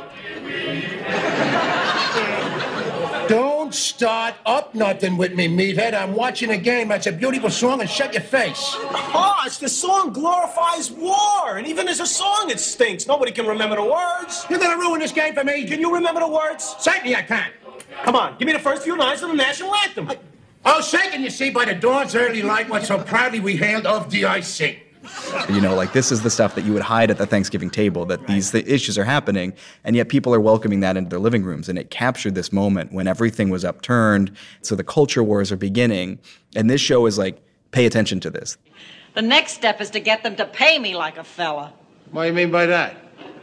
Don't 3.28 3.74
start 3.74 4.34
up 4.44 4.74
nothing 4.74 5.16
with 5.16 5.34
me, 5.34 5.48
meathead. 5.48 5.94
I'm 5.94 6.14
watching 6.14 6.50
a 6.50 6.58
game. 6.58 6.88
That's 6.88 7.06
a 7.06 7.12
beautiful 7.12 7.48
song, 7.48 7.80
and 7.80 7.88
shut 7.88 8.12
your 8.12 8.22
face. 8.22 8.74
Oh, 8.76 9.42
it's 9.46 9.56
the 9.56 9.68
song 9.68 10.12
glorifies 10.12 10.90
war, 10.90 11.56
and 11.56 11.66
even 11.66 11.88
as 11.88 12.00
a 12.00 12.06
song, 12.06 12.50
it 12.50 12.60
stinks. 12.60 13.06
Nobody 13.06 13.32
can 13.32 13.46
remember 13.46 13.76
the 13.76 13.84
words. 13.84 14.44
You're 14.50 14.58
gonna 14.58 14.76
ruin 14.76 15.00
this 15.00 15.12
game 15.12 15.34
for 15.34 15.42
me. 15.42 15.64
Can 15.64 15.80
you 15.80 15.94
remember 15.94 16.20
the 16.20 16.28
words? 16.28 16.76
Certainly 16.78 17.16
I 17.16 17.22
can. 17.22 17.50
Come 18.02 18.16
on, 18.16 18.36
give 18.38 18.46
me 18.46 18.52
the 18.52 18.58
first 18.58 18.82
few 18.82 18.98
lines 18.98 19.22
of 19.22 19.30
the 19.30 19.36
national 19.36 19.74
anthem. 19.74 20.10
Oh, 20.66 20.82
shaken, 20.82 21.22
you 21.22 21.30
see, 21.30 21.50
by 21.50 21.64
the 21.64 21.74
dawn's 21.74 22.14
early 22.14 22.42
light, 22.42 22.68
what 22.68 22.84
so 22.84 22.98
proudly 22.98 23.40
we 23.40 23.56
hailed 23.56 23.86
of 23.86 24.10
DIC. 24.10 24.83
You 25.48 25.60
know, 25.60 25.74
like 25.74 25.92
this 25.92 26.10
is 26.10 26.22
the 26.22 26.30
stuff 26.30 26.54
that 26.54 26.64
you 26.64 26.72
would 26.72 26.82
hide 26.82 27.10
at 27.10 27.18
the 27.18 27.26
Thanksgiving 27.26 27.70
table 27.70 28.04
that 28.06 28.26
these 28.26 28.50
th- 28.50 28.66
issues 28.66 28.96
are 28.98 29.04
happening, 29.04 29.52
and 29.84 29.96
yet 29.96 30.08
people 30.08 30.34
are 30.34 30.40
welcoming 30.40 30.80
that 30.80 30.96
into 30.96 31.10
their 31.10 31.18
living 31.18 31.44
rooms. 31.44 31.68
And 31.68 31.78
it 31.78 31.90
captured 31.90 32.34
this 32.34 32.52
moment 32.52 32.92
when 32.92 33.06
everything 33.06 33.50
was 33.50 33.64
upturned. 33.64 34.30
So 34.62 34.74
the 34.74 34.84
culture 34.84 35.22
wars 35.22 35.52
are 35.52 35.56
beginning, 35.56 36.18
and 36.56 36.70
this 36.70 36.80
show 36.80 37.06
is 37.06 37.18
like, 37.18 37.40
pay 37.70 37.86
attention 37.86 38.20
to 38.20 38.30
this. 38.30 38.56
The 39.14 39.22
next 39.22 39.52
step 39.52 39.80
is 39.80 39.90
to 39.90 40.00
get 40.00 40.22
them 40.22 40.36
to 40.36 40.44
pay 40.44 40.78
me 40.78 40.96
like 40.96 41.18
a 41.18 41.24
fella. 41.24 41.72
What 42.10 42.22
do 42.22 42.28
you 42.28 42.34
mean 42.34 42.50
by 42.50 42.66
that? 42.66 42.96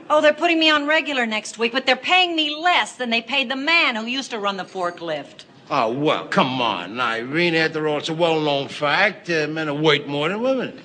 Oh, 0.10 0.20
they're 0.20 0.34
putting 0.34 0.60
me 0.60 0.70
on 0.70 0.88
regular 0.88 1.26
next 1.26 1.58
week, 1.58 1.72
but 1.72 1.86
they're 1.86 1.96
paying 1.96 2.36
me 2.36 2.54
less 2.54 2.96
than 2.96 3.10
they 3.10 3.22
paid 3.22 3.50
the 3.50 3.56
man 3.56 3.96
who 3.96 4.06
used 4.06 4.32
to 4.32 4.40
run 4.40 4.58
the 4.58 4.66
forklift. 4.66 5.46
Oh, 5.70 5.94
well, 5.94 6.28
come 6.28 6.62
on, 6.62 7.00
Irene. 7.00 7.56
After 7.56 7.88
all, 7.88 8.00
it's 8.00 8.10
a 8.10 8.14
well-known 8.14 8.68
fact. 8.68 9.30
Uh, 9.30 9.48
men 9.48 9.70
are 9.70 9.74
worth 9.74 10.06
more 10.08 10.28
than 10.28 10.42
women. 10.42 10.78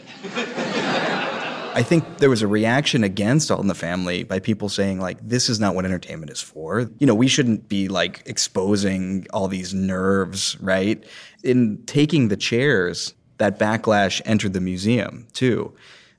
I 1.77 1.83
think 1.83 2.19
there 2.19 2.31
was 2.31 2.41
a 2.41 2.47
reaction 2.47 3.05
against 3.05 3.51
All 3.51 3.61
in 3.61 3.67
the 3.67 3.75
Family 3.75 4.23
by 4.25 4.39
people 4.39 4.71
saying 4.71 4.99
like 4.99 5.19
this 5.21 5.51
is 5.51 5.61
not 5.61 5.75
what 5.75 5.85
entertainment 5.85 6.31
is 6.33 6.41
for. 6.41 6.91
You 6.99 7.07
know, 7.07 7.15
we 7.15 7.29
shouldn't 7.29 7.69
be 7.69 7.89
like 7.89 8.23
exposing 8.25 9.27
all 9.33 9.47
these 9.47 9.75
nerves, 9.75 10.57
right? 10.61 11.05
In 11.45 11.83
taking 11.85 12.29
the 12.29 12.37
chairs, 12.37 13.13
that 13.39 13.59
backlash 13.59 14.23
entered 14.25 14.55
the 14.55 14.61
museum 14.61 15.29
too. 15.35 15.75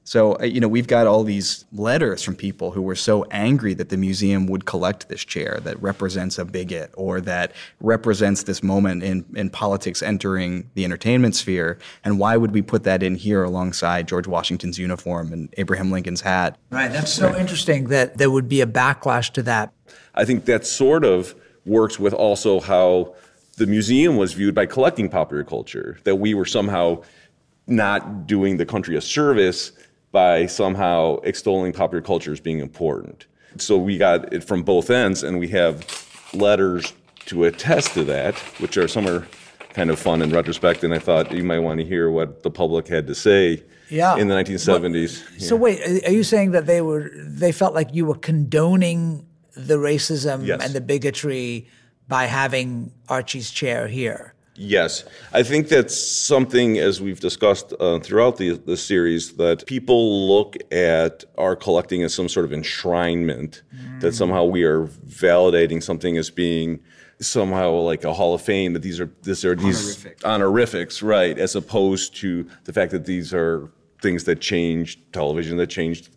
So, 0.08 0.38
uh, 0.40 0.46
you 0.46 0.62
know, 0.62 0.70
we've 0.70 0.88
got 0.88 1.06
all 1.06 1.26
these 1.26 1.66
letters 1.74 2.24
from 2.24 2.38
people 2.38 2.72
who 2.72 2.82
were 2.82 2.96
so 2.96 3.26
angry 3.26 3.74
that 3.74 3.90
the 3.90 3.98
museum 3.98 4.48
would 4.48 4.64
collect 4.64 5.10
this 5.10 5.26
chair 5.26 5.60
that 5.64 5.82
represents 5.82 6.38
a 6.38 6.46
bigot 6.46 6.92
or 6.96 7.20
that 7.20 7.52
represents 7.82 8.44
this 8.44 8.64
moment 8.64 9.04
in, 9.04 9.26
in 9.36 9.50
politics 9.50 10.02
entering 10.02 10.70
the 10.76 10.86
entertainment 10.86 11.36
sphere. 11.36 11.78
And 12.06 12.20
why 12.20 12.38
would 12.38 12.52
we 12.52 12.62
put 12.62 12.86
that 12.86 13.04
in 13.04 13.16
here 13.16 13.44
alongside 13.44 14.08
George 14.08 14.28
Washington's 14.28 14.80
uniform 14.80 15.34
and 15.34 15.54
Abraham 15.58 15.92
Lincoln's 15.92 16.22
hat? 16.22 16.58
Right. 16.70 16.90
That's 16.90 17.12
so 17.12 17.36
interesting 17.36 17.90
that 17.90 18.18
there 18.18 18.32
would 18.32 18.48
be 18.48 18.62
a 18.62 18.66
backlash 18.66 19.32
to 19.34 19.44
that. 19.44 19.74
I 20.16 20.24
think 20.24 20.46
that 20.46 20.66
sort 20.66 21.04
of 21.04 21.36
works 21.66 22.00
with 22.00 22.14
also 22.14 22.62
how 22.62 23.14
the 23.58 23.66
museum 23.66 24.16
was 24.16 24.32
viewed 24.32 24.56
by 24.56 24.68
collecting 24.68 25.10
popular 25.10 25.44
culture, 25.44 26.00
that 26.06 26.16
we 26.16 26.34
were 26.34 26.46
somehow 26.46 27.04
not 27.68 28.26
doing 28.26 28.56
the 28.56 28.66
country 28.66 28.96
a 28.96 29.02
service 29.02 29.74
by 30.12 30.46
somehow 30.46 31.18
extolling 31.24 31.74
popular 31.74 32.02
culture 32.02 32.32
as 32.32 32.40
being 32.40 32.60
important. 32.60 33.26
So 33.58 33.78
we 33.78 33.98
got 33.98 34.32
it 34.34 34.44
from 34.44 34.64
both 34.64 34.90
ends, 34.90 35.24
and 35.24 35.40
we 35.40 35.48
have 35.50 35.86
letters 36.34 36.94
to 37.28 37.44
attest 37.46 37.94
to 37.94 38.04
that, 38.06 38.36
which 38.60 38.78
are 38.78 38.88
some 38.88 39.08
are 39.08 39.28
kind 39.74 39.90
of 39.90 40.00
fun 40.00 40.22
in 40.22 40.30
retrospect. 40.32 40.84
And 40.84 40.94
I 40.94 41.00
thought 41.00 41.32
you 41.32 41.44
might 41.44 41.60
want 41.60 41.80
to 41.80 41.86
hear 41.86 42.10
what 42.10 42.44
the 42.44 42.50
public 42.52 42.88
had 42.88 43.08
to 43.08 43.16
say 43.16 43.64
Yeah. 43.90 44.16
in 44.18 44.28
the 44.28 44.36
1970s. 44.36 45.24
So 45.40 45.56
wait, 45.56 45.80
are- 45.82 46.10
are 46.10 46.12
you 46.14 46.24
saying 46.24 46.52
that 46.52 46.66
they 46.66 46.82
were 46.82 47.12
they 47.16 47.52
felt 47.52 47.74
like 47.74 47.94
you 47.94 48.06
were 48.06 48.16
condoning 48.18 49.26
the 49.56 49.76
racism 49.78 50.46
Yes. 50.46 50.64
and 50.64 50.74
the 50.74 50.82
bigotry 50.82 51.68
by 52.08 52.26
having 52.26 52.92
Archie's 53.10 53.52
chair 53.52 53.88
here? 53.88 54.34
Yes, 54.60 55.04
I 55.34 55.44
think 55.44 55.68
that's 55.68 55.96
something, 55.96 56.80
as 56.80 57.00
we've 57.00 57.20
discussed 57.20 57.74
uh, 57.80 58.00
throughout 58.00 58.38
the, 58.38 58.54
the 58.54 58.76
series, 58.76 59.34
that 59.34 59.68
people 59.68 60.28
look 60.28 60.56
at 60.74 61.26
our 61.38 61.56
collecting 61.56 62.02
as 62.02 62.14
some 62.14 62.28
sort 62.28 62.46
of 62.46 62.52
enshrinement, 62.52 63.62
that 64.00 64.14
somehow 64.16 64.46
we 64.46 64.64
are 64.64 64.88
validating 64.88 65.82
something 65.82 66.18
as 66.18 66.32
being 66.32 66.80
somehow 67.20 67.72
like 67.72 68.04
a 68.04 68.14
hall 68.14 68.34
of 68.34 68.42
fame. 68.42 68.74
That 68.74 68.82
these 68.82 69.00
are 69.00 69.12
these 69.22 69.46
are 69.46 69.56
these 69.56 70.08
honorifics, 70.24 71.04
right? 71.04 71.38
As 71.38 71.56
opposed 71.56 72.16
to 72.18 72.48
the 72.66 72.74
fact 72.74 72.92
that 72.92 73.06
these 73.06 73.34
are 73.34 73.70
things 74.02 74.24
that 74.24 74.42
changed 74.42 75.00
television, 75.14 75.58
that 75.58 75.68
changed 75.68 76.10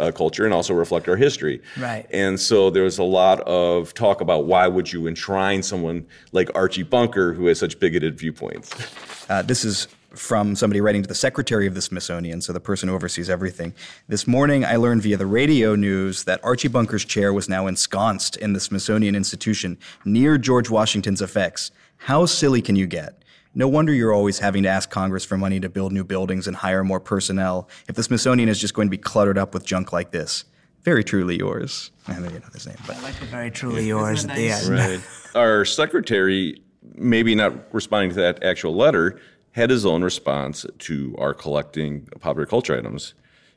uh, 0.00 0.12
culture, 0.12 0.44
and 0.44 0.54
also 0.54 0.74
reflect 0.74 1.08
our 1.08 1.16
history. 1.16 1.62
Right. 1.78 2.06
And 2.10 2.38
so 2.38 2.70
there's 2.70 2.98
a 2.98 3.04
lot 3.04 3.40
of 3.40 3.94
talk 3.94 4.20
about 4.20 4.46
why 4.46 4.66
would 4.66 4.92
you 4.92 5.06
enshrine 5.06 5.62
someone 5.62 6.06
like 6.32 6.50
Archie 6.54 6.82
Bunker 6.82 7.32
who 7.32 7.46
has 7.46 7.58
such 7.58 7.78
bigoted 7.78 8.18
viewpoints. 8.18 8.72
Uh, 9.28 9.42
this 9.42 9.64
is 9.64 9.88
from 10.10 10.56
somebody 10.56 10.80
writing 10.80 11.02
to 11.02 11.08
the 11.08 11.14
secretary 11.14 11.66
of 11.66 11.74
the 11.74 11.82
Smithsonian, 11.82 12.40
so 12.40 12.52
the 12.52 12.60
person 12.60 12.88
who 12.88 12.94
oversees 12.94 13.28
everything. 13.28 13.74
This 14.08 14.26
morning, 14.26 14.64
I 14.64 14.76
learned 14.76 15.02
via 15.02 15.16
the 15.16 15.26
radio 15.26 15.74
news 15.74 16.24
that 16.24 16.40
Archie 16.42 16.68
Bunker's 16.68 17.04
chair 17.04 17.32
was 17.32 17.48
now 17.48 17.66
ensconced 17.66 18.36
in 18.36 18.52
the 18.52 18.60
Smithsonian 18.60 19.14
Institution 19.14 19.78
near 20.04 20.38
George 20.38 20.70
Washington's 20.70 21.20
effects. 21.20 21.70
How 21.98 22.26
silly 22.26 22.62
can 22.62 22.76
you 22.76 22.86
get? 22.86 23.22
No 23.58 23.68
wonder 23.68 23.90
you're 23.94 24.12
always 24.12 24.40
having 24.40 24.64
to 24.64 24.68
ask 24.68 24.90
Congress 24.90 25.24
for 25.24 25.38
money 25.38 25.60
to 25.60 25.70
build 25.70 25.90
new 25.90 26.04
buildings 26.04 26.46
and 26.46 26.54
hire 26.54 26.84
more 26.84 27.00
personnel 27.00 27.70
if 27.88 27.94
the 27.94 28.02
Smithsonian 28.02 28.50
is 28.50 28.60
just 28.60 28.74
going 28.74 28.86
to 28.86 28.90
be 28.90 28.98
cluttered 28.98 29.38
up 29.38 29.54
with 29.54 29.64
junk 29.64 29.94
like 29.94 30.10
this. 30.10 30.44
Very 30.82 31.02
truly 31.02 31.38
yours. 31.38 31.90
I 32.06 32.12
don't 32.12 32.24
know 32.24 32.40
his 32.52 32.66
name, 32.66 32.76
but 32.86 32.96
I 32.96 33.00
like 33.00 33.18
the 33.18 33.24
very 33.24 33.50
truly 33.50 33.86
yours 33.86 34.26
at 34.26 34.36
the 34.36 34.50
end. 34.50 34.68
Right. 34.68 35.00
Our 35.34 35.64
secretary, 35.64 36.60
maybe 36.96 37.34
not 37.34 37.72
responding 37.72 38.10
to 38.10 38.16
that 38.16 38.42
actual 38.42 38.74
letter, 38.74 39.18
had 39.52 39.70
his 39.70 39.86
own 39.86 40.04
response 40.04 40.66
to 40.80 41.16
our 41.18 41.32
collecting 41.32 42.08
popular 42.20 42.44
culture 42.44 42.76
items. 42.76 43.14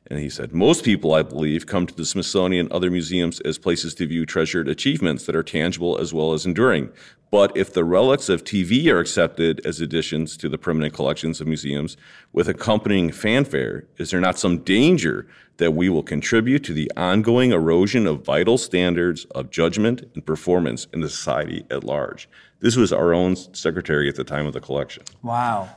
And 0.07 0.17
he 0.17 0.29
said, 0.29 0.53
Most 0.53 0.85
people, 0.85 1.13
I 1.13 1.23
believe, 1.23 1.67
come 1.67 1.85
to 1.85 1.93
the 1.93 2.05
Smithsonian 2.05 2.67
and 2.67 2.71
other 2.71 2.89
museums 2.89 3.41
as 3.41 3.57
places 3.57 3.93
to 3.95 4.07
view 4.07 4.25
treasured 4.25 4.69
achievements 4.69 5.25
that 5.25 5.35
are 5.35 5.43
tangible 5.43 5.97
as 5.99 6.13
well 6.13 6.31
as 6.31 6.45
enduring. 6.45 6.89
But 7.31 7.55
if 7.55 7.73
the 7.73 7.83
relics 7.83 8.27
of 8.27 8.43
TV 8.43 8.87
are 8.87 8.99
accepted 8.99 9.61
as 9.65 9.79
additions 9.79 10.35
to 10.37 10.49
the 10.49 10.57
permanent 10.57 10.93
collections 10.93 11.39
of 11.39 11.47
museums 11.47 11.95
with 12.33 12.47
accompanying 12.47 13.11
fanfare, 13.11 13.85
is 13.97 14.09
there 14.09 14.19
not 14.19 14.39
some 14.39 14.59
danger 14.59 15.27
that 15.57 15.71
we 15.71 15.89
will 15.89 16.01
contribute 16.01 16.63
to 16.63 16.73
the 16.73 16.91
ongoing 16.97 17.51
erosion 17.51 18.07
of 18.07 18.25
vital 18.25 18.57
standards 18.57 19.25
of 19.25 19.51
judgment 19.51 20.09
and 20.15 20.25
performance 20.25 20.87
in 20.91 21.01
the 21.01 21.09
society 21.09 21.65
at 21.69 21.83
large? 21.83 22.27
This 22.61 22.75
was 22.75 22.91
our 22.91 23.13
own 23.13 23.35
secretary 23.35 24.09
at 24.09 24.15
the 24.15 24.23
time 24.23 24.47
of 24.47 24.53
the 24.53 24.61
collection. 24.61 25.03
Wow. 25.21 25.69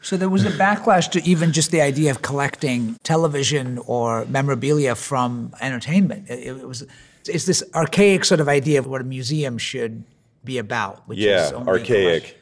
So 0.00 0.16
there 0.16 0.28
was 0.28 0.44
a 0.44 0.50
backlash 0.50 1.10
to 1.12 1.22
even 1.24 1.52
just 1.52 1.70
the 1.70 1.80
idea 1.80 2.10
of 2.10 2.22
collecting 2.22 2.96
television 3.02 3.78
or 3.86 4.24
memorabilia 4.26 4.94
from 4.94 5.52
entertainment. 5.60 6.30
It, 6.30 6.66
was 6.66 6.86
it's 7.26 7.46
this 7.46 7.62
archaic 7.74 8.24
sort 8.24 8.40
of 8.40 8.48
idea 8.48 8.78
of 8.78 8.86
what 8.86 9.00
a 9.00 9.04
museum 9.04 9.58
should 9.58 10.04
be 10.44 10.58
about, 10.58 11.06
which 11.08 11.18
Yeah, 11.18 11.46
is 11.46 11.52
archaic. 11.52 12.38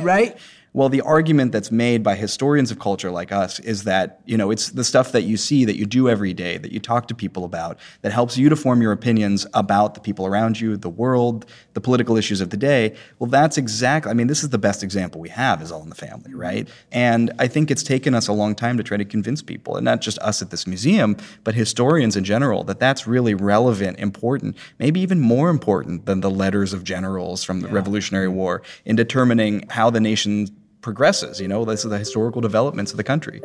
right? 0.00 0.36
Well, 0.72 0.88
the 0.88 1.00
argument 1.00 1.50
that's 1.50 1.72
made 1.72 2.04
by 2.04 2.14
historians 2.14 2.70
of 2.70 2.78
culture 2.78 3.10
like 3.10 3.32
us 3.32 3.58
is 3.58 3.82
that, 3.84 4.20
you 4.24 4.36
know, 4.36 4.52
it's 4.52 4.70
the 4.70 4.84
stuff 4.84 5.10
that 5.10 5.22
you 5.22 5.36
see, 5.36 5.64
that 5.64 5.76
you 5.76 5.84
do 5.84 6.08
every 6.08 6.32
day, 6.32 6.58
that 6.58 6.70
you 6.70 6.78
talk 6.78 7.08
to 7.08 7.14
people 7.14 7.44
about, 7.44 7.76
that 8.02 8.12
helps 8.12 8.38
you 8.38 8.48
to 8.48 8.54
form 8.54 8.80
your 8.80 8.92
opinions 8.92 9.48
about 9.52 9.94
the 9.94 10.00
people 10.00 10.26
around 10.26 10.60
you, 10.60 10.76
the 10.76 10.88
world, 10.88 11.44
the 11.74 11.80
political 11.80 12.16
issues 12.16 12.40
of 12.40 12.50
the 12.50 12.56
day. 12.56 12.94
Well, 13.18 13.28
that's 13.28 13.58
exactly, 13.58 14.10
I 14.10 14.14
mean, 14.14 14.28
this 14.28 14.44
is 14.44 14.50
the 14.50 14.58
best 14.58 14.84
example 14.84 15.20
we 15.20 15.28
have 15.30 15.60
is 15.60 15.72
All 15.72 15.82
in 15.82 15.88
the 15.88 15.96
Family, 15.96 16.34
right? 16.34 16.68
And 16.92 17.32
I 17.40 17.48
think 17.48 17.72
it's 17.72 17.82
taken 17.82 18.14
us 18.14 18.28
a 18.28 18.32
long 18.32 18.54
time 18.54 18.76
to 18.76 18.84
try 18.84 18.96
to 18.96 19.04
convince 19.04 19.42
people, 19.42 19.74
and 19.74 19.84
not 19.84 20.00
just 20.00 20.20
us 20.20 20.40
at 20.40 20.50
this 20.50 20.68
museum, 20.68 21.16
but 21.42 21.56
historians 21.56 22.14
in 22.14 22.22
general, 22.22 22.62
that 22.64 22.78
that's 22.78 23.08
really 23.08 23.34
relevant, 23.34 23.98
important, 23.98 24.56
maybe 24.78 25.00
even 25.00 25.18
more 25.18 25.50
important 25.50 26.06
than 26.06 26.20
the 26.20 26.30
letters 26.30 26.72
of 26.72 26.84
generals 26.84 27.42
from 27.42 27.60
the 27.60 27.68
Revolutionary 27.68 28.28
War 28.28 28.62
in 28.84 28.94
determining 28.94 29.66
how 29.68 29.90
the 29.90 30.00
nation 30.00 30.46
progresses. 30.82 31.40
You 31.40 31.48
know, 31.48 31.64
this 31.64 31.84
is 31.84 31.90
the 31.90 31.98
historical 31.98 32.40
developments 32.40 32.90
of 32.90 32.96
the 32.96 33.04
country. 33.04 33.40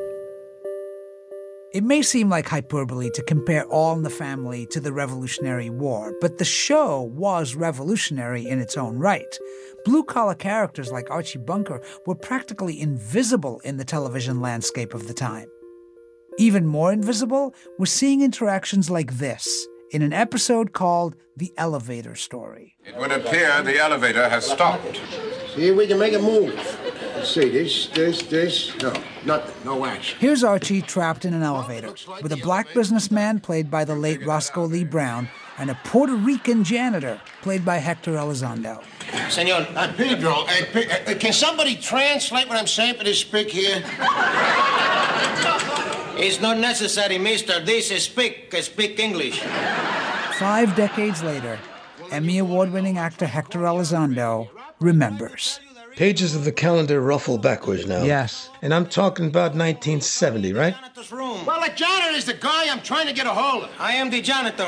It 1.74 1.84
may 1.84 2.02
seem 2.02 2.30
like 2.30 2.48
hyperbole 2.48 3.10
to 3.10 3.24
compare 3.24 3.66
All 3.66 3.98
in 3.98 4.04
the 4.04 4.10
Family 4.10 4.66
to 4.68 4.80
the 4.80 4.94
Revolutionary 4.94 5.70
War, 5.70 6.14
but 6.22 6.38
the 6.38 6.46
show 6.46 7.02
was 7.02 7.54
revolutionary 7.54 8.48
in 8.48 8.62
its 8.62 8.78
own 8.78 8.98
right. 8.98 9.38
Blue 9.84 10.04
collar 10.06 10.36
characters 10.36 10.90
like 10.90 11.12
Archie 11.12 11.38
Bunker 11.38 11.82
were 12.06 12.16
practically 12.16 12.80
invisible 12.80 13.60
in 13.66 13.76
the 13.76 13.84
television 13.84 14.40
landscape 14.40 14.94
of 14.94 15.10
the 15.10 15.14
time. 15.14 15.50
Even 16.38 16.66
more 16.66 16.94
invisible, 16.94 17.54
we're 17.78 17.86
seeing 17.88 18.22
interactions 18.22 18.90
like 18.90 19.18
this 19.18 19.68
in 19.92 20.02
an 20.02 20.14
episode 20.14 20.72
called 20.72 21.18
The 21.36 21.52
Elevator 21.58 22.16
Story. 22.16 22.78
It 22.86 22.98
would 22.98 23.12
appear 23.12 23.62
the 23.64 23.80
elevator 23.80 24.30
has 24.30 24.46
stopped. 24.46 25.02
See 25.56 25.68
if 25.68 25.76
we 25.76 25.88
can 25.88 26.00
make 26.00 26.14
a 26.14 26.20
move. 26.20 26.54
Let's 27.26 27.34
see, 27.34 27.50
this, 27.50 27.88
this, 27.88 28.22
this. 28.22 28.82
No, 28.84 28.94
nothing. 29.26 29.66
No 29.66 29.84
action. 29.84 30.16
Here's 30.20 30.44
Archie 30.44 30.84
trapped 30.84 31.26
in 31.26 31.34
an 31.34 31.42
elevator 31.42 31.92
with 32.22 32.32
a 32.32 32.38
black 32.38 32.72
businessman 32.76 33.40
played 33.40 33.72
by 33.72 33.84
the 33.84 33.96
late 33.96 34.24
Roscoe 34.24 34.66
Lee 34.66 34.84
Browne 34.84 35.28
and 35.58 35.72
a 35.72 35.80
Puerto 35.86 36.14
Rican 36.14 36.64
janitor 36.64 37.20
played 37.42 37.66
by 37.66 37.78
Hector 37.78 38.12
Elizondo. 38.12 38.84
Senor, 39.32 39.66
uh, 39.76 39.92
Pedro, 39.98 40.34
uh, 40.34 40.48
Pe- 40.72 40.86
uh, 40.86 41.18
can 41.18 41.34
somebody 41.34 41.76
translate 41.78 42.48
what 42.48 42.60
I'm 42.60 42.68
saying 42.68 42.94
for 42.94 43.04
this 43.04 43.22
speak 43.22 43.50
here? 43.50 43.84
It's 46.18 46.40
not 46.40 46.60
necessary, 46.60 47.18
mister. 47.18 47.60
This 47.60 47.90
is 47.90 48.04
speak, 48.04 48.54
uh, 48.54 48.62
speak 48.62 49.00
English. 49.00 49.40
Five 50.38 50.76
decades 50.76 51.24
later, 51.24 51.58
Emmy 52.12 52.38
Award 52.38 52.72
winning 52.72 53.00
actor 53.00 53.26
Hector 53.26 53.62
Elizondo 53.62 54.48
remembers. 54.80 55.60
Pages 55.96 56.36
of 56.36 56.44
the 56.44 56.52
calendar 56.52 57.00
ruffle 57.00 57.38
backwards 57.38 57.86
now. 57.88 58.04
Yes. 58.04 58.50
And 58.62 58.74
I'm 58.74 58.86
talking 58.86 59.28
about 59.28 59.56
1970, 59.56 60.52
right? 60.52 60.76
Well, 61.10 61.62
the 61.62 61.72
janitor 61.74 62.10
is 62.18 62.26
the 62.26 62.34
guy 62.34 62.70
I'm 62.70 62.82
trying 62.82 63.08
to 63.08 63.14
get 63.14 63.26
a 63.26 63.30
hold 63.30 63.64
of. 63.64 63.70
I 63.80 63.94
am 63.94 64.10
the 64.10 64.22
janitor. 64.22 64.66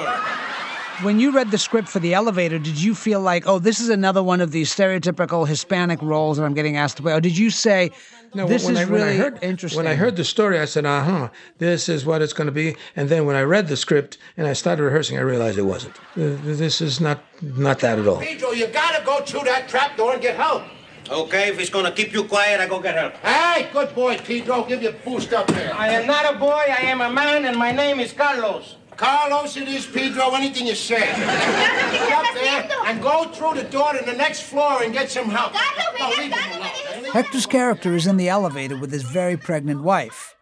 When 1.04 1.20
you 1.20 1.32
read 1.32 1.52
the 1.52 1.58
script 1.58 1.90
for 1.90 2.00
The 2.00 2.14
Elevator, 2.14 2.58
did 2.58 2.82
you 2.82 2.96
feel 2.96 3.20
like, 3.20 3.46
oh, 3.46 3.60
this 3.60 3.80
is 3.80 3.90
another 3.90 4.24
one 4.24 4.40
of 4.42 4.52
these 4.52 4.74
stereotypical 4.74 5.48
Hispanic 5.48 6.02
roles 6.02 6.38
that 6.38 6.44
I'm 6.44 6.54
getting 6.56 6.78
asked 6.78 6.98
to 6.98 7.04
play? 7.04 7.14
Or 7.14 7.22
did 7.22 7.38
you 7.38 7.50
say, 7.52 7.92
No, 8.34 8.48
this 8.48 8.64
when 8.66 8.76
is 8.76 8.80
I, 8.82 8.86
when 8.86 8.94
really 9.02 9.12
I 9.14 9.18
heard, 9.18 9.38
interesting? 9.44 9.78
When 9.78 9.86
I 9.86 9.94
heard 9.96 10.16
the 10.16 10.24
story, 10.24 10.58
I 10.60 10.66
said, 10.66 10.86
uh 10.86 11.04
huh, 11.04 11.30
this 11.60 11.88
is 11.88 12.04
what 12.06 12.22
it's 12.24 12.34
going 12.34 12.48
to 12.48 12.52
be. 12.54 12.76
And 12.96 13.10
then 13.10 13.26
when 13.28 13.36
I 13.36 13.42
read 13.44 13.68
the 13.68 13.78
script 13.78 14.18
and 14.38 14.48
I 14.48 14.54
started 14.54 14.82
rehearsing, 14.82 15.18
I 15.18 15.22
realized 15.22 15.60
it 15.60 15.64
wasn't. 15.64 15.96
Uh, 16.16 16.38
This 16.44 16.82
is 16.82 17.00
not 17.02 17.20
not 17.42 17.80
that 17.80 18.00
at 18.00 18.08
all. 18.08 18.18
Pedro, 18.22 18.52
you 18.54 18.66
gotta 18.68 19.04
go 19.06 19.20
through 19.24 19.44
that 19.44 19.68
trap 19.70 19.98
door 19.98 20.14
and 20.14 20.22
get 20.22 20.36
help. 20.36 20.64
Okay, 21.10 21.50
if 21.50 21.58
he's 21.58 21.70
gonna 21.70 21.92
keep 21.92 22.12
you 22.12 22.24
quiet, 22.26 22.60
I 22.60 22.68
go 22.68 22.80
get 22.80 22.96
help. 22.96 23.16
Hey, 23.18 23.70
good 23.72 23.96
boy, 23.96 24.18
Pedro. 24.18 24.64
Give 24.66 24.82
you 24.84 24.90
a 24.90 24.94
boost 24.94 25.34
up 25.34 25.48
there. 25.48 25.74
I 25.74 25.90
am 25.90 26.06
not 26.06 26.36
a 26.36 26.38
boy, 26.38 26.64
I 26.68 26.82
am 26.84 27.02
a 27.02 27.10
man, 27.12 27.46
and 27.46 27.58
my 27.58 27.72
name 27.72 28.00
is 28.00 28.12
Carlos. 28.14 28.76
Carlos, 28.98 29.56
it 29.58 29.68
is 29.68 29.86
Pedro. 29.86 30.34
Anything 30.34 30.68
you 30.68 30.76
say. 30.76 31.00
Get 31.00 32.12
up 32.12 32.34
there 32.34 32.70
and 32.86 33.02
go 33.02 33.26
through 33.26 33.54
the 33.62 33.70
door 33.70 33.94
to 33.94 34.04
the 34.04 34.14
next 34.14 34.42
floor 34.42 34.84
and 34.84 34.92
get 34.92 35.10
some 35.10 35.30
help. 35.30 35.54
No, 36.00 36.10
leave 36.10 36.34
him 36.34 36.62
alone. 36.62 37.12
Hector's 37.14 37.46
character 37.46 37.96
is 37.96 38.08
in 38.08 38.18
the 38.18 38.28
elevator 38.28 38.76
with 38.76 38.92
his 38.92 39.04
very 39.04 39.38
pregnant 39.38 39.84
wife, 39.84 40.36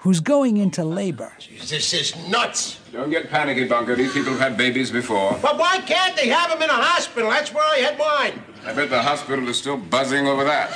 who's 0.00 0.20
going 0.20 0.56
into 0.56 0.82
labor. 0.82 1.32
This 1.66 1.92
is 1.92 2.16
nuts. 2.28 2.80
Don't 2.90 3.10
get 3.10 3.30
panicky, 3.30 3.64
Bunker. 3.64 3.94
These 3.96 4.12
people 4.12 4.32
have 4.32 4.40
had 4.40 4.56
babies 4.56 4.90
before. 4.90 5.38
But 5.42 5.58
why 5.58 5.78
can't 5.80 6.16
they 6.16 6.28
have 6.28 6.50
them 6.50 6.62
in 6.62 6.70
a 6.70 6.72
hospital? 6.72 7.30
That's 7.30 7.52
where 7.52 7.64
I 7.64 7.76
had 7.78 7.98
mine. 7.98 8.42
I 8.64 8.72
bet 8.72 8.88
the 8.90 9.02
hospital 9.02 9.46
is 9.48 9.58
still 9.58 9.76
buzzing 9.76 10.26
over 10.26 10.44
that. 10.44 10.70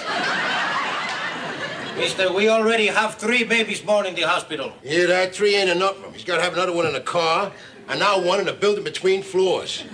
Mister, 1.96 2.32
we 2.32 2.48
already 2.48 2.86
have 2.86 3.14
three 3.14 3.44
babies 3.44 3.80
born 3.80 4.04
in 4.04 4.14
the 4.14 4.22
hospital. 4.22 4.72
Yeah, 4.82 5.06
that 5.06 5.34
three 5.34 5.54
ain't 5.54 5.70
enough 5.70 5.96
for 5.96 6.08
him. 6.08 6.12
He's 6.12 6.24
got 6.24 6.36
to 6.36 6.42
have 6.42 6.52
another 6.52 6.74
one 6.74 6.86
in 6.86 6.92
the 6.92 7.00
car, 7.00 7.52
and 7.88 8.00
now 8.00 8.20
one 8.20 8.40
in 8.40 8.46
the 8.46 8.52
building 8.52 8.84
between 8.84 9.22
floors. 9.22 9.84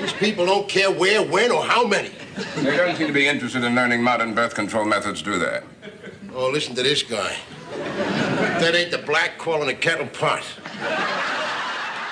These 0.00 0.12
people 0.14 0.46
don't 0.46 0.68
care 0.68 0.90
where, 0.90 1.22
when, 1.22 1.50
or 1.50 1.64
how 1.64 1.86
many. 1.86 2.12
They 2.56 2.76
don't 2.76 2.96
seem 2.96 3.08
to 3.08 3.12
be 3.12 3.26
interested 3.26 3.64
in 3.64 3.74
learning 3.74 4.02
modern 4.02 4.34
birth 4.34 4.54
control 4.54 4.84
methods, 4.84 5.20
do 5.20 5.38
they? 5.38 5.60
Oh, 6.32 6.48
listen 6.48 6.74
to 6.76 6.82
this 6.82 7.02
guy. 7.02 7.36
That 8.60 8.74
ain't 8.74 8.90
the 8.90 8.98
black 8.98 9.38
calling 9.38 9.68
the 9.68 9.74
kettle 9.74 10.06
pot. 10.06 10.42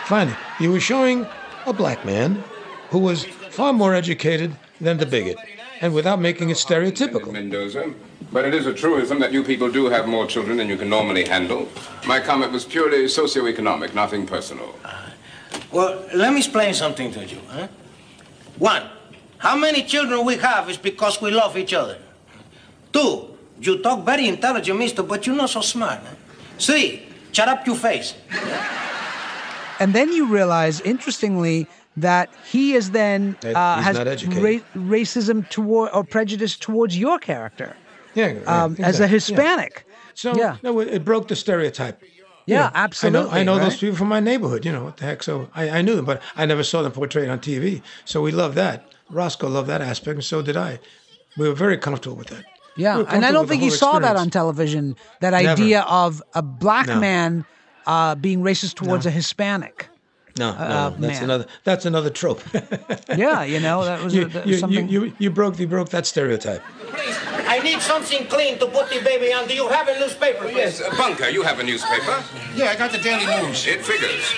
Finally, 0.07 0.37
you 0.61 0.71
were 0.71 0.81
showing 0.81 1.27
a 1.67 1.73
black 1.73 2.05
man 2.05 2.43
who 2.91 2.99
was 3.01 3.25
far 3.51 3.73
more 3.73 3.95
educated 3.95 4.55
than 4.81 4.99
the 4.99 5.07
bigot, 5.07 5.39
and 5.81 5.93
without 5.93 6.21
making 6.21 6.51
it 6.51 6.57
stereotypical. 6.57 7.33
Mendoza. 7.33 7.93
But 8.33 8.45
it 8.45 8.55
is 8.55 8.67
a 8.67 8.73
truism 8.73 9.19
that 9.21 9.33
you 9.33 9.43
people 9.43 9.71
do 9.71 9.87
have 9.87 10.07
more 10.07 10.27
children 10.27 10.57
than 10.57 10.69
you 10.69 10.77
can 10.77 10.89
normally 10.89 11.25
handle. 11.25 11.69
My 12.07 12.21
comment 12.21 12.53
was 12.53 12.65
purely 12.65 13.05
socioeconomic, 13.07 13.95
nothing 13.95 14.27
personal. 14.27 14.75
Uh, 14.85 15.11
well, 15.73 16.05
let 16.15 16.33
me 16.33 16.39
explain 16.39 16.75
something 16.75 17.13
to 17.13 17.25
you. 17.25 17.41
Huh? 17.49 17.69
One, 18.59 18.83
how 19.39 19.57
many 19.57 19.83
children 19.83 20.25
we 20.25 20.37
have 20.37 20.69
is 20.71 20.77
because 20.77 21.21
we 21.21 21.31
love 21.31 21.57
each 21.57 21.75
other. 21.75 21.99
Two, 22.93 23.37
you 23.61 23.79
talk 23.79 24.05
very 24.05 24.29
intelligent, 24.29 24.79
mister, 24.79 25.03
but 25.03 25.27
you're 25.27 25.37
not 25.37 25.51
so 25.51 25.61
smart. 25.61 26.01
Huh? 26.01 26.15
Three, 26.59 27.07
shut 27.33 27.49
up 27.49 27.67
your 27.67 27.77
face. 27.77 28.15
And 29.79 29.95
then 29.95 30.11
you 30.13 30.27
realize, 30.27 30.81
interestingly, 30.81 31.67
that 31.97 32.31
he 32.51 32.75
is 32.75 32.91
then 32.91 33.37
uh, 33.45 33.81
has 33.83 33.97
not 33.97 34.07
educated. 34.07 34.63
racism 34.75 35.49
toward 35.49 35.91
or 35.93 36.05
prejudice 36.05 36.57
towards 36.57 36.99
your 36.99 37.19
character 37.19 37.75
Yeah, 38.15 38.33
yeah, 38.33 38.65
um, 38.65 38.77
as 38.79 39.01
a 39.01 39.05
exactly, 39.05 39.05
yeah. 39.05 39.07
Hispanic. 39.09 39.87
So 40.15 40.37
Yeah. 40.37 40.57
no, 40.63 40.79
it, 40.81 40.89
it 40.89 41.05
broke 41.05 41.29
the 41.29 41.37
stereotype. 41.37 42.03
Yeah, 42.47 42.57
You 42.57 42.65
know, 42.65 42.71
absolutely, 42.75 43.31
I 43.31 43.43
know, 43.43 43.55
I 43.55 43.57
know 43.59 43.65
those 43.65 43.79
people 43.79 43.97
from 43.97 44.09
my 44.09 44.21
neighborhood. 44.21 44.65
You 44.65 44.73
know 44.73 44.85
what 44.85 44.99
the 44.99 45.05
heck? 45.05 45.23
So 45.23 45.51
I, 45.55 45.69
I 45.79 45.83
knew 45.83 45.97
them, 45.97 46.05
but 46.05 46.23
I 46.37 46.47
never 46.47 46.63
saw 46.63 46.83
them 46.83 46.93
portrayed 46.93 47.29
on 47.29 47.41
TV. 47.41 47.83
So 48.05 48.23
we 48.23 48.31
loved 48.31 48.55
that. 48.57 48.93
Roscoe 49.11 49.49
loved 49.49 49.69
that 49.69 49.81
aspect, 49.83 50.15
and 50.15 50.25
so 50.25 50.43
did 50.43 50.57
I. 50.57 50.79
We 51.37 51.49
were 51.49 51.55
very 51.55 51.77
comfortable 51.77 52.17
with 52.17 52.29
that. 52.29 52.45
Yeah, 52.77 53.05
and 53.09 53.25
I 53.25 53.33
don't 53.33 53.49
think 53.49 53.61
the 53.61 53.67
you 53.67 53.71
whole 53.71 53.79
saw 53.79 53.99
that 54.01 54.17
on 54.17 54.31
television. 54.31 54.97
That 55.21 55.31
Never. 55.31 55.49
idea 55.49 55.81
of 55.83 56.23
a 56.35 56.43
black 56.43 56.87
No. 56.89 57.01
man 57.01 57.45
uh, 57.87 58.15
being 58.17 58.43
racist 58.43 58.75
towards 58.75 59.07
a 59.07 59.11
Hispanic. 59.11 59.89
No, 60.39 60.51
no, 60.53 60.59
uh, 60.59 60.91
that's 60.91 61.01
man. 61.01 61.25
another. 61.25 61.47
That's 61.65 61.87
another 61.87 62.11
trope. 62.11 62.43
Yeah, 63.17 63.45
you 63.45 63.61
know 63.61 63.83
that 63.85 64.03
was, 64.05 64.15
you, 64.15 64.27
that 64.27 64.45
was 64.45 64.53
you, 64.53 64.59
something. 64.59 64.89
you, 64.91 65.05
you, 65.05 65.13
you 65.19 65.31
broke 65.31 65.59
you 65.59 65.67
broke 65.67 65.89
that 65.91 66.05
stereotype. 66.05 66.63
Please, 66.93 67.17
I 67.49 67.61
need 67.61 67.81
something 67.81 68.27
clean 68.27 68.59
to 68.59 68.67
put 68.67 68.91
the 68.91 69.01
baby 69.03 69.33
on. 69.33 69.49
Do 69.49 69.55
you 69.55 69.69
have 69.69 69.89
a 69.89 69.99
newspaper, 69.99 70.43
please? 70.45 70.57
Yes, 70.57 70.83
uh, 70.83 70.95
Bunker, 70.99 71.29
you 71.31 71.43
have 71.43 71.59
a 71.61 71.63
newspaper. 71.63 72.23
Yeah, 72.55 72.67
I 72.73 72.77
got 72.77 72.93
the 72.93 72.99
Daily 72.99 73.25
News. 73.25 73.67
It 73.67 73.81
figures. 73.81 74.35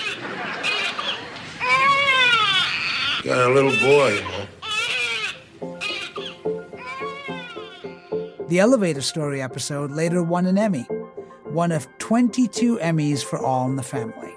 Got 3.25 3.49
a 3.49 3.53
little 3.53 3.75
boy, 3.81 4.13
you 4.15 4.21
know. 4.21 4.45
The 8.49 8.57
Elevator 8.57 9.01
Story 9.01 9.43
episode 9.43 9.91
later 9.91 10.23
won 10.23 10.47
an 10.47 10.57
Emmy, 10.57 10.87
one 11.51 11.71
of 11.71 11.87
22 11.99 12.79
Emmys 12.79 13.23
for 13.23 13.37
All 13.37 13.69
in 13.69 13.75
the 13.75 13.83
Family. 13.83 14.33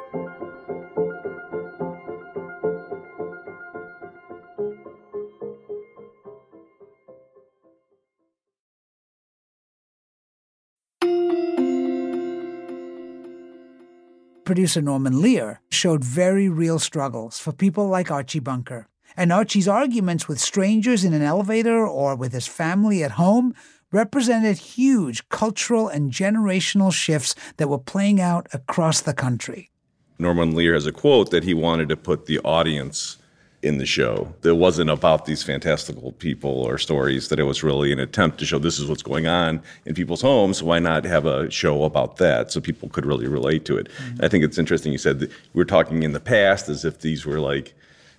Producer 14.45 14.83
Norman 14.83 15.23
Lear 15.23 15.63
showed 15.71 16.05
very 16.05 16.51
real 16.51 16.79
struggles 16.79 17.39
for 17.39 17.53
people 17.53 17.89
like 17.89 18.11
Archie 18.11 18.41
Bunker. 18.41 18.89
And 19.17 19.33
Archie's 19.33 19.69
arguments 19.69 20.29
with 20.29 20.39
strangers 20.39 21.03
in 21.03 21.15
an 21.15 21.23
elevator 21.23 21.87
or 21.87 22.15
with 22.15 22.35
his 22.35 22.47
family 22.47 23.03
at 23.03 23.13
home 23.13 23.55
represented 23.93 24.59
huge 24.59 25.29
cultural 25.29 25.89
and 25.89 26.11
generational 26.11 26.93
shifts 26.93 27.35
that 27.59 27.69
were 27.69 27.79
playing 27.79 28.21
out 28.21 28.49
across 28.53 29.01
the 29.01 29.15
country. 29.15 29.71
Norman 30.19 30.55
Lear 30.55 30.75
has 30.75 30.87
a 30.87 30.93
quote 30.93 31.31
that 31.31 31.45
he 31.45 31.55
wanted 31.55 31.89
to 31.89 31.97
put 31.97 32.27
the 32.27 32.39
audience 32.41 33.19
in 33.63 33.79
the 33.79 33.87
show. 33.87 34.35
It 34.43 34.57
wasn't 34.57 34.91
about 34.91 35.25
these 35.25 35.43
fantastical 35.43 36.13
people 36.13 36.51
or 36.51 36.79
stories, 36.79 37.29
that 37.29 37.39
it 37.39 37.45
was 37.45 37.63
really 37.63 37.93
an 37.93 38.01
attempt 38.01 38.39
to 38.39 38.47
show 38.47 38.59
this 38.59 38.79
is 38.79 38.89
what's 38.89 39.03
going 39.03 39.29
on 39.29 39.63
in 39.87 39.95
people's 39.95 40.21
homes. 40.21 40.63
Why 40.63 40.81
not 40.81 41.05
have 41.05 41.27
a 41.27 41.49
show 41.51 41.85
about 41.85 42.17
that 42.17 42.51
so 42.51 42.61
people 42.61 42.89
could 42.89 43.07
really 43.07 43.29
relate 43.29 43.65
to 43.67 43.77
it? 43.77 43.89
Mm-hmm. 43.89 44.25
I 44.25 44.29
think 44.29 44.45
it's 44.45 44.59
interesting 44.59 44.91
you 44.91 44.99
said 44.99 45.21
that 45.21 45.31
we're 45.55 45.65
talking 45.65 46.03
in 46.03 46.13
the 46.13 46.21
past 46.21 46.69
as 46.69 46.85
if 46.85 47.01
these 47.01 47.25
were 47.25 47.39
like, 47.39 47.75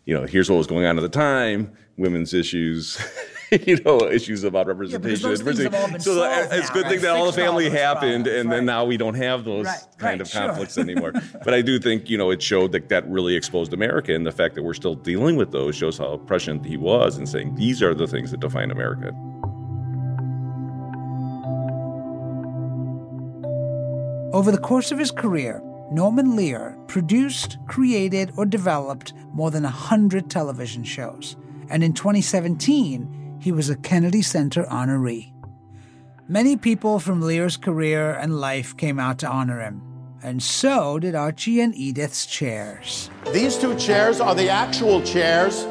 you 0.05 0.13
know, 0.13 0.25
here's 0.25 0.49
what 0.49 0.57
was 0.57 0.67
going 0.67 0.85
on 0.85 0.97
at 0.97 1.01
the 1.01 1.09
time, 1.09 1.71
women's 1.97 2.33
issues. 2.33 2.97
you 3.67 3.77
know, 3.83 4.09
issues 4.09 4.43
about 4.43 4.67
representation. 4.67 5.29
those 5.43 5.57
have 5.59 5.73
all 5.75 5.89
been 5.91 5.99
so 5.99 6.23
uh, 6.23 6.35
solved 6.41 6.53
it's 6.53 6.67
now, 6.69 6.73
good 6.73 6.83
right? 6.83 6.91
thing 6.91 7.01
that 7.01 7.15
all 7.15 7.25
the 7.25 7.33
family 7.33 7.69
happened, 7.69 8.25
problems, 8.25 8.41
and 8.41 8.51
then 8.51 8.65
now 8.65 8.83
we 8.85 8.97
don't 8.97 9.15
have 9.15 9.43
those 9.43 9.65
Right, 9.65 9.79
kind 9.97 10.19
right, 10.19 10.21
of 10.21 10.27
sure. 10.27 10.41
conflicts 10.47 10.77
anymore. 10.77 11.13
but 11.43 11.53
I 11.53 11.61
do 11.61 11.79
think 11.79 12.09
you 12.09 12.17
know 12.17 12.31
it 12.31 12.41
showed 12.41 12.71
that 12.71 12.89
that 12.89 13.07
really 13.09 13.35
exposed 13.35 13.73
America, 13.73 14.13
and 14.13 14.25
the 14.25 14.31
fact 14.31 14.55
that 14.55 14.63
we're 14.63 14.73
still 14.73 14.95
dealing 14.95 15.35
with 15.35 15.51
those 15.51 15.75
shows 15.75 15.97
how 15.97 16.17
prescient 16.17 16.65
he 16.65 16.77
was, 16.77 17.17
in 17.17 17.25
saying 17.25 17.55
these 17.55 17.81
are 17.83 17.93
the 17.93 18.07
things 18.07 18.31
that 18.31 18.39
define 18.39 18.71
America. 18.71 19.11
Over 24.33 24.51
the 24.51 24.57
course 24.57 24.91
of 24.91 24.97
his 24.97 25.11
career, 25.11 25.61
Norman 25.91 26.35
Lear 26.35 26.75
produced, 26.87 27.59
created, 27.67 28.31
or 28.35 28.45
developed 28.47 29.13
more 29.31 29.51
than 29.51 29.61
100 29.63 30.29
television 30.31 30.83
shows, 30.83 31.35
and 31.69 31.83
in 31.83 31.93
2017, 31.93 33.19
he 33.43 33.51
was 33.51 33.69
a 33.69 33.75
Kennedy 33.75 34.21
Center 34.21 34.63
honoree. 34.63 35.33
Many 36.29 36.55
people 36.55 36.99
from 36.99 37.21
Lear's 37.21 37.57
career 37.57 38.11
and 38.13 38.39
life 38.39 38.77
came 38.77 38.99
out 38.99 39.19
to 39.19 39.27
honor 39.27 39.59
him, 39.59 39.81
and 40.23 40.41
so 40.41 40.97
did 40.97 41.13
Archie 41.13 41.59
and 41.59 41.75
Edith's 41.75 42.25
chairs. 42.25 43.09
These 43.33 43.57
two 43.57 43.75
chairs 43.75 44.21
are 44.21 44.33
the 44.33 44.47
actual 44.47 45.01
chairs 45.01 45.65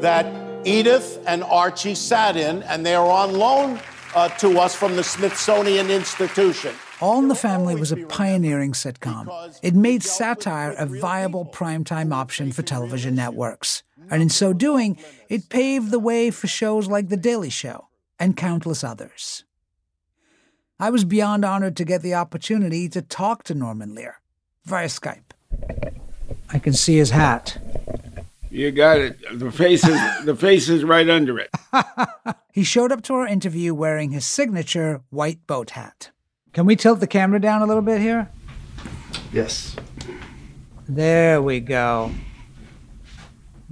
that 0.00 0.24
Edith 0.64 1.22
and 1.26 1.44
Archie 1.44 1.94
sat 1.94 2.38
in, 2.38 2.62
and 2.62 2.86
they 2.86 2.94
are 2.94 3.10
on 3.10 3.34
loan 3.34 3.78
uh, 4.14 4.30
to 4.38 4.58
us 4.58 4.74
from 4.74 4.96
the 4.96 5.04
Smithsonian 5.04 5.90
Institution. 5.90 6.74
All 7.02 7.18
in 7.18 7.28
the 7.28 7.34
Family 7.34 7.74
was 7.74 7.92
a 7.92 7.96
pioneering 7.96 8.72
sitcom. 8.72 9.28
It 9.60 9.74
made 9.74 10.02
satire 10.02 10.70
a 10.78 10.86
viable 10.86 11.44
primetime 11.44 12.14
option 12.14 12.52
for 12.52 12.62
television 12.62 13.16
networks. 13.16 13.82
And 14.10 14.22
in 14.22 14.28
so 14.28 14.52
doing, 14.52 14.98
it 15.28 15.48
paved 15.48 15.90
the 15.90 15.98
way 15.98 16.30
for 16.30 16.46
shows 16.46 16.88
like 16.88 17.08
The 17.08 17.16
Daily 17.16 17.50
Show 17.50 17.88
and 18.18 18.36
countless 18.36 18.84
others. 18.84 19.44
I 20.78 20.90
was 20.90 21.04
beyond 21.04 21.44
honored 21.44 21.76
to 21.76 21.84
get 21.84 22.02
the 22.02 22.14
opportunity 22.14 22.88
to 22.88 23.02
talk 23.02 23.44
to 23.44 23.54
Norman 23.54 23.94
Lear 23.94 24.20
via 24.64 24.88
Skype. 24.88 25.32
I 26.52 26.58
can 26.58 26.72
see 26.72 26.96
his 26.96 27.10
hat. 27.10 27.58
You 28.50 28.70
got 28.70 28.98
it. 28.98 29.18
The 29.38 29.50
face 29.50 29.86
is 29.86 29.98
the 30.24 30.36
face 30.36 30.68
is 30.68 30.84
right 30.84 31.08
under 31.08 31.38
it. 31.38 31.50
He 32.52 32.64
showed 32.64 32.92
up 32.92 33.00
to 33.04 33.14
our 33.14 33.26
interview 33.26 33.72
wearing 33.72 34.10
his 34.10 34.26
signature 34.26 35.00
white 35.08 35.46
boat 35.46 35.70
hat. 35.70 36.10
Can 36.52 36.66
we 36.66 36.76
tilt 36.76 37.00
the 37.00 37.06
camera 37.06 37.40
down 37.40 37.62
a 37.62 37.66
little 37.66 37.82
bit 37.82 37.98
here? 37.98 38.28
Yes. 39.32 39.74
There 40.86 41.40
we 41.40 41.60
go. 41.60 42.10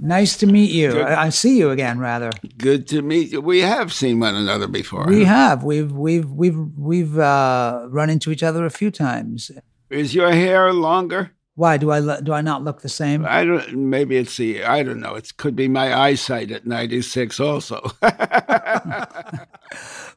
Nice 0.03 0.35
to 0.37 0.47
meet 0.47 0.71
you. 0.71 0.93
Good. 0.93 1.05
I, 1.05 1.25
I 1.25 1.29
see 1.29 1.59
you 1.59 1.69
again, 1.69 1.99
rather. 1.99 2.31
Good 2.57 2.87
to 2.87 3.03
meet 3.03 3.31
you. 3.31 3.39
We 3.39 3.59
have 3.59 3.93
seen 3.93 4.19
one 4.19 4.33
another 4.33 4.67
before. 4.67 5.05
We 5.05 5.25
huh? 5.25 5.33
have. 5.33 5.63
We've 5.63 5.91
we've 5.91 6.27
we've 6.27 6.57
we've 6.75 7.19
uh, 7.19 7.85
run 7.87 8.09
into 8.09 8.31
each 8.31 8.41
other 8.41 8.65
a 8.65 8.71
few 8.71 8.89
times. 8.89 9.51
Is 9.91 10.15
your 10.15 10.31
hair 10.31 10.73
longer? 10.73 11.33
Why 11.53 11.77
do 11.77 11.91
I 11.91 11.99
lo- 11.99 12.19
do 12.19 12.33
I 12.33 12.41
not 12.41 12.63
look 12.63 12.81
the 12.81 12.89
same? 12.89 13.27
I 13.27 13.45
don't. 13.45 13.75
Maybe 13.75 14.17
it's 14.17 14.37
the. 14.37 14.63
I 14.63 14.81
don't 14.81 14.99
know. 14.99 15.13
It 15.13 15.37
could 15.37 15.55
be 15.55 15.67
my 15.67 15.95
eyesight 15.95 16.49
at 16.49 16.65
ninety 16.65 17.03
six. 17.03 17.39
Also. 17.39 17.91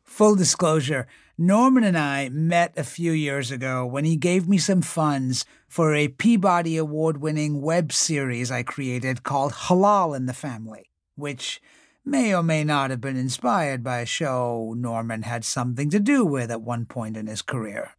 Full 0.05 0.37
disclosure, 0.37 1.09
Norman 1.37 1.83
and 1.83 1.99
I 1.99 2.29
met 2.29 2.75
a 2.77 2.85
few 2.85 3.11
years 3.11 3.51
ago 3.51 3.85
when 3.85 4.05
he 4.05 4.15
gave 4.15 4.47
me 4.47 4.57
some 4.57 4.83
funds 4.83 5.45
for 5.67 5.93
a 5.93 6.07
Peabody 6.07 6.77
Award 6.77 7.17
winning 7.21 7.61
web 7.61 7.93
series 7.93 8.53
I 8.53 8.63
created 8.63 9.25
called 9.25 9.53
Halal 9.53 10.17
in 10.17 10.27
the 10.27 10.33
Family, 10.33 10.91
which 11.17 11.61
may 12.05 12.33
or 12.33 12.45
may 12.45 12.63
not 12.63 12.91
have 12.91 13.01
been 13.01 13.17
inspired 13.17 13.83
by 13.83 13.99
a 13.99 14.07
show 14.07 14.75
Norman 14.77 15.23
had 15.23 15.45
something 15.45 15.91
to 15.91 15.99
do 15.99 16.25
with 16.25 16.53
at 16.53 16.63
one 16.63 16.87
point 16.87 17.17
in 17.17 17.27
his 17.27 17.43
career. 17.43 17.97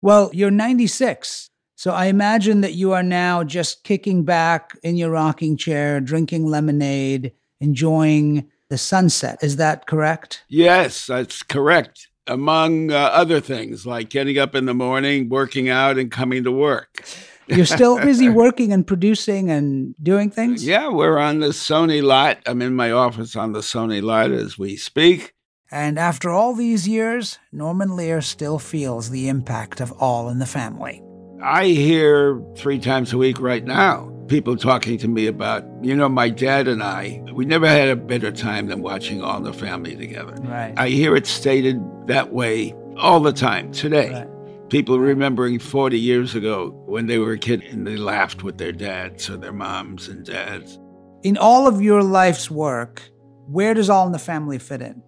Well, 0.00 0.30
you're 0.32 0.50
96, 0.50 1.50
so 1.74 1.92
I 1.92 2.06
imagine 2.06 2.62
that 2.62 2.72
you 2.72 2.92
are 2.92 3.02
now 3.02 3.44
just 3.44 3.84
kicking 3.84 4.24
back 4.24 4.78
in 4.82 4.96
your 4.96 5.10
rocking 5.10 5.58
chair, 5.58 6.00
drinking 6.00 6.46
lemonade, 6.46 7.32
enjoying 7.60 8.50
the 8.70 8.78
sunset. 8.78 9.40
Is 9.42 9.56
that 9.56 9.86
correct? 9.86 10.44
yes, 10.48 11.06
that's 11.06 11.42
correct. 11.42 12.08
Among 12.26 12.92
uh, 12.92 12.96
other 12.96 13.40
things, 13.40 13.84
like 13.84 14.08
getting 14.08 14.38
up 14.38 14.54
in 14.54 14.66
the 14.66 14.74
morning, 14.74 15.28
working 15.28 15.68
out, 15.68 15.98
and 15.98 16.10
coming 16.10 16.44
to 16.44 16.52
work. 16.52 17.04
You're 17.48 17.66
still 17.66 17.98
busy 18.02 18.28
working 18.28 18.72
and 18.72 18.86
producing 18.86 19.50
and 19.50 19.94
doing 20.02 20.30
things? 20.30 20.64
Yeah, 20.64 20.88
we're 20.88 21.18
on 21.18 21.40
the 21.40 21.48
Sony 21.48 22.02
lot. 22.02 22.38
I'm 22.46 22.62
in 22.62 22.74
my 22.74 22.92
office 22.92 23.34
on 23.34 23.52
the 23.52 23.60
Sony 23.60 24.00
lot 24.02 24.30
as 24.30 24.56
we 24.56 24.76
speak. 24.76 25.34
And 25.70 25.98
after 25.98 26.30
all 26.30 26.54
these 26.54 26.86
years, 26.86 27.38
Norman 27.50 27.96
Lear 27.96 28.20
still 28.20 28.58
feels 28.58 29.10
the 29.10 29.28
impact 29.28 29.80
of 29.80 29.90
All 29.92 30.28
in 30.28 30.38
the 30.38 30.46
Family. 30.46 31.02
I 31.42 31.66
hear 31.66 32.40
three 32.56 32.78
times 32.78 33.12
a 33.12 33.18
week 33.18 33.40
right 33.40 33.64
now 33.64 34.12
people 34.32 34.56
talking 34.56 34.96
to 34.96 35.08
me 35.08 35.26
about, 35.26 35.62
you 35.82 35.94
know, 35.94 36.08
my 36.08 36.30
dad 36.30 36.66
and 36.66 36.82
I, 36.82 37.22
we 37.34 37.44
never 37.44 37.68
had 37.68 37.90
a 37.90 37.96
better 37.96 38.32
time 38.32 38.68
than 38.68 38.80
watching 38.80 39.20
All 39.20 39.36
in 39.36 39.42
the 39.42 39.52
Family 39.52 39.94
together. 39.94 40.32
Right. 40.40 40.72
I 40.78 40.88
hear 40.88 41.14
it 41.14 41.26
stated 41.26 41.78
that 42.06 42.32
way 42.32 42.74
all 42.96 43.20
the 43.20 43.34
time 43.34 43.72
today. 43.72 44.26
People 44.70 44.98
remembering 44.98 45.58
40 45.58 46.00
years 46.00 46.34
ago 46.34 46.70
when 46.86 47.08
they 47.08 47.18
were 47.18 47.32
a 47.32 47.38
kid 47.38 47.62
and 47.64 47.86
they 47.86 47.98
laughed 47.98 48.42
with 48.42 48.56
their 48.56 48.72
dads 48.72 49.28
or 49.28 49.36
their 49.36 49.52
moms 49.52 50.08
and 50.08 50.24
dads. 50.24 50.78
In 51.22 51.36
all 51.36 51.68
of 51.68 51.82
your 51.82 52.02
life's 52.02 52.50
work, 52.50 53.02
where 53.48 53.74
does 53.74 53.90
All 53.90 54.06
in 54.06 54.12
the 54.12 54.18
Family 54.18 54.58
fit 54.58 54.80
in? 54.80 55.02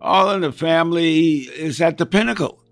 All 0.00 0.30
in 0.30 0.40
the 0.40 0.52
Family 0.52 1.40
is 1.40 1.82
at 1.82 1.98
the 1.98 2.06
pinnacle. 2.06 2.64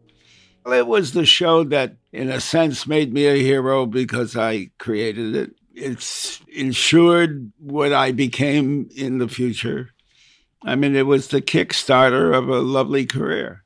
It 0.67 0.87
was 0.87 1.13
the 1.13 1.27
show 1.27 1.65
that, 1.65 1.97
in 2.15 2.31
a 2.31 2.41
sense, 2.41 2.87
made 2.87 3.13
me 3.13 3.27
a 3.27 3.37
hero 3.43 3.85
because 3.85 4.39
I 4.39 4.71
created 4.79 5.37
it. 5.37 5.51
It's 5.81 6.41
ensured 6.49 7.53
what 7.59 7.93
I 7.93 8.13
became 8.13 8.89
in 8.97 9.19
the 9.19 9.29
future. 9.29 9.91
I 10.65 10.75
mean, 10.75 10.97
it 10.97 11.07
was 11.07 11.29
the 11.29 11.41
kickstarter 11.41 12.35
of 12.35 12.49
a 12.49 12.59
lovely 12.59 13.07
career. 13.07 13.65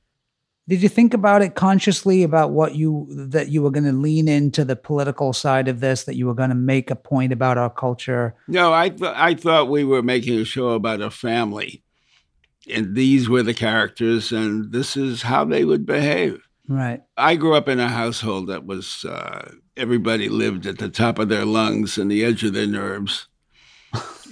Did 0.68 0.82
you 0.82 0.88
think 0.88 1.12
about 1.12 1.42
it 1.42 1.54
consciously 1.56 2.22
about 2.22 2.52
what 2.52 2.76
you 2.76 3.08
that 3.10 3.48
you 3.48 3.62
were 3.62 3.70
going 3.70 3.84
to 3.84 3.92
lean 3.92 4.28
into 4.28 4.64
the 4.64 4.76
political 4.76 5.32
side 5.32 5.66
of 5.66 5.80
this, 5.80 6.04
that 6.04 6.16
you 6.16 6.26
were 6.26 6.34
going 6.34 6.50
to 6.50 6.54
make 6.54 6.90
a 6.90 6.96
point 6.96 7.32
about 7.32 7.58
our 7.58 7.70
culture? 7.70 8.36
No, 8.46 8.72
I 8.72 8.90
th- 8.90 9.14
I 9.16 9.34
thought 9.34 9.68
we 9.68 9.82
were 9.82 10.02
making 10.02 10.38
a 10.38 10.44
show 10.44 10.70
about 10.70 11.00
a 11.00 11.10
family, 11.10 11.82
and 12.70 12.94
these 12.94 13.28
were 13.28 13.42
the 13.42 13.54
characters, 13.54 14.30
and 14.30 14.70
this 14.70 14.96
is 14.96 15.22
how 15.22 15.44
they 15.44 15.64
would 15.64 15.84
behave. 15.84 16.40
Right. 16.72 17.02
I 17.16 17.36
grew 17.36 17.54
up 17.54 17.68
in 17.68 17.78
a 17.80 17.88
household 17.88 18.46
that 18.48 18.64
was 18.66 19.04
uh, 19.04 19.52
everybody 19.76 20.28
lived 20.28 20.66
at 20.66 20.78
the 20.78 20.88
top 20.88 21.18
of 21.18 21.28
their 21.28 21.44
lungs 21.44 21.98
and 21.98 22.10
the 22.10 22.24
edge 22.24 22.42
of 22.44 22.52
their 22.54 22.66
nerves, 22.66 23.26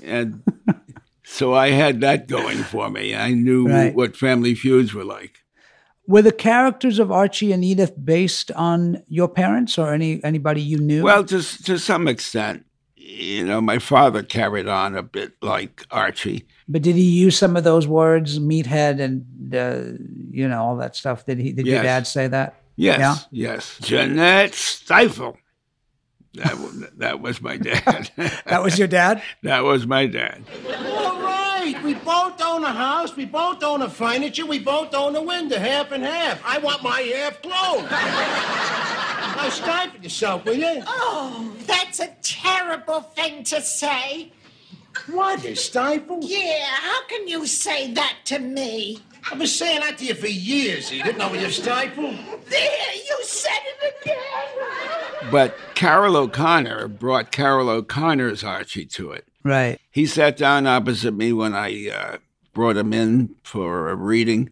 and 0.03 0.43
so 1.25 1.55
I 1.55 1.71
had 1.71 2.01
that 2.01 2.27
going 2.29 2.59
for 2.59 2.89
me. 2.91 3.15
I 3.15 3.33
knew 3.33 3.67
Right. 3.69 3.95
what 3.95 4.17
family 4.17 4.55
feuds 4.55 4.95
were 4.95 5.05
like. 5.05 5.39
Were 6.07 6.23
the 6.23 6.33
characters 6.33 6.99
of 6.99 7.13
Archie 7.13 7.53
and 7.53 7.65
Edith 7.65 7.93
based 8.03 8.51
on 8.53 9.03
your 9.07 9.29
parents 9.29 9.79
or 9.79 9.93
any 9.93 10.23
anybody 10.25 10.61
you 10.61 10.79
knew? 10.79 11.03
Well, 11.05 11.25
to 11.25 11.43
to 11.65 11.79
some 11.79 12.09
extent, 12.09 12.65
you 12.97 13.45
know, 13.45 13.61
my 13.61 13.79
father 13.79 14.23
carried 14.23 14.67
on 14.67 14.97
a 14.97 15.03
bit 15.03 15.35
like 15.43 15.87
Archie. 15.91 16.47
But 16.71 16.83
did 16.83 16.97
he 16.97 17.03
use 17.03 17.37
some 17.37 17.57
of 17.57 17.65
those 17.65 17.87
words, 17.87 18.39
meathead, 18.39 19.01
and 19.01 19.55
uh, 19.55 19.99
you 20.31 20.49
know 20.49 20.63
all 20.63 20.77
that 20.77 20.95
stuff? 20.97 21.27
Did 21.27 21.39
he? 21.39 21.53
Did 21.53 21.67
your 21.67 21.83
dad 21.83 22.07
say 22.07 22.29
that? 22.29 22.55
Yes, 22.77 22.99
Yeah? 22.99 23.17
yes. 23.31 23.79
Jeanette 23.83 24.55
Stifle. 24.55 25.37
That 26.35 26.57
was, 26.59 26.85
that 26.99 27.21
was 27.21 27.43
my 27.43 27.57
dad. 27.57 28.11
That 28.47 28.63
was 28.63 28.79
your 28.79 28.87
dad? 28.89 29.21
that 29.43 29.65
was 29.65 29.85
my 29.87 30.07
dad. 30.07 30.45
All 30.69 31.21
right, 31.21 31.75
we 31.85 31.95
both 31.95 32.41
own 32.41 32.63
a 32.65 32.73
house, 32.73 33.17
we 33.17 33.25
both 33.27 33.63
own 33.65 33.83
a 33.83 33.91
furniture, 33.91 34.47
we 34.47 34.61
both 34.61 34.95
own 34.95 35.17
a 35.17 35.23
window, 35.23 35.59
half 35.59 35.91
and 35.93 36.05
half. 36.05 36.41
I 36.45 36.59
want 36.59 36.83
my 36.85 37.01
half 37.01 37.43
closed. 37.43 37.91
now 37.91 39.49
stifle 39.51 40.01
yourself, 40.01 40.45
will 40.45 40.55
you? 40.55 40.83
Oh, 40.87 41.53
that's 41.67 41.99
a 42.01 42.15
terrible 42.23 43.01
thing 43.01 43.43
to 43.45 43.61
say. 43.61 44.33
What 45.07 45.45
is 45.45 45.63
stifle? 45.65 46.21
Yeah, 46.23 46.65
how 46.67 47.07
can 47.07 47.29
you 47.29 47.47
say 47.47 47.93
that 47.93 48.17
to 48.27 48.39
me? 48.39 48.99
I've 49.31 49.39
been 49.39 49.47
saying 49.47 49.81
that 49.81 49.99
to 49.99 50.07
you 50.07 50.15
for 50.15 50.27
years. 50.27 50.91
You 50.91 51.03
didn't 51.03 51.19
know 51.19 51.29
what 51.29 51.41
you 51.41 51.51
stifle? 51.51 52.11
There, 52.49 52.95
you 52.95 53.19
said 53.23 53.53
it 53.65 53.95
again. 54.03 55.31
But 55.31 55.55
Carroll 55.75 56.17
O'Connor 56.17 56.89
brought 56.89 57.31
Carroll 57.31 57.69
O'Connor's 57.69 58.43
Archie 58.43 58.87
to 58.87 59.13
it. 59.13 59.27
Right. 59.45 59.79
He 59.91 60.07
sat 60.07 60.37
down 60.37 60.67
opposite 60.67 61.13
me 61.13 61.33
when 61.33 61.55
I 61.55 61.89
uh, 61.91 62.17
brought 62.53 62.77
him 62.77 62.93
in 62.93 63.35
for 63.43 63.91
a 63.91 63.95
reading. 63.95 64.51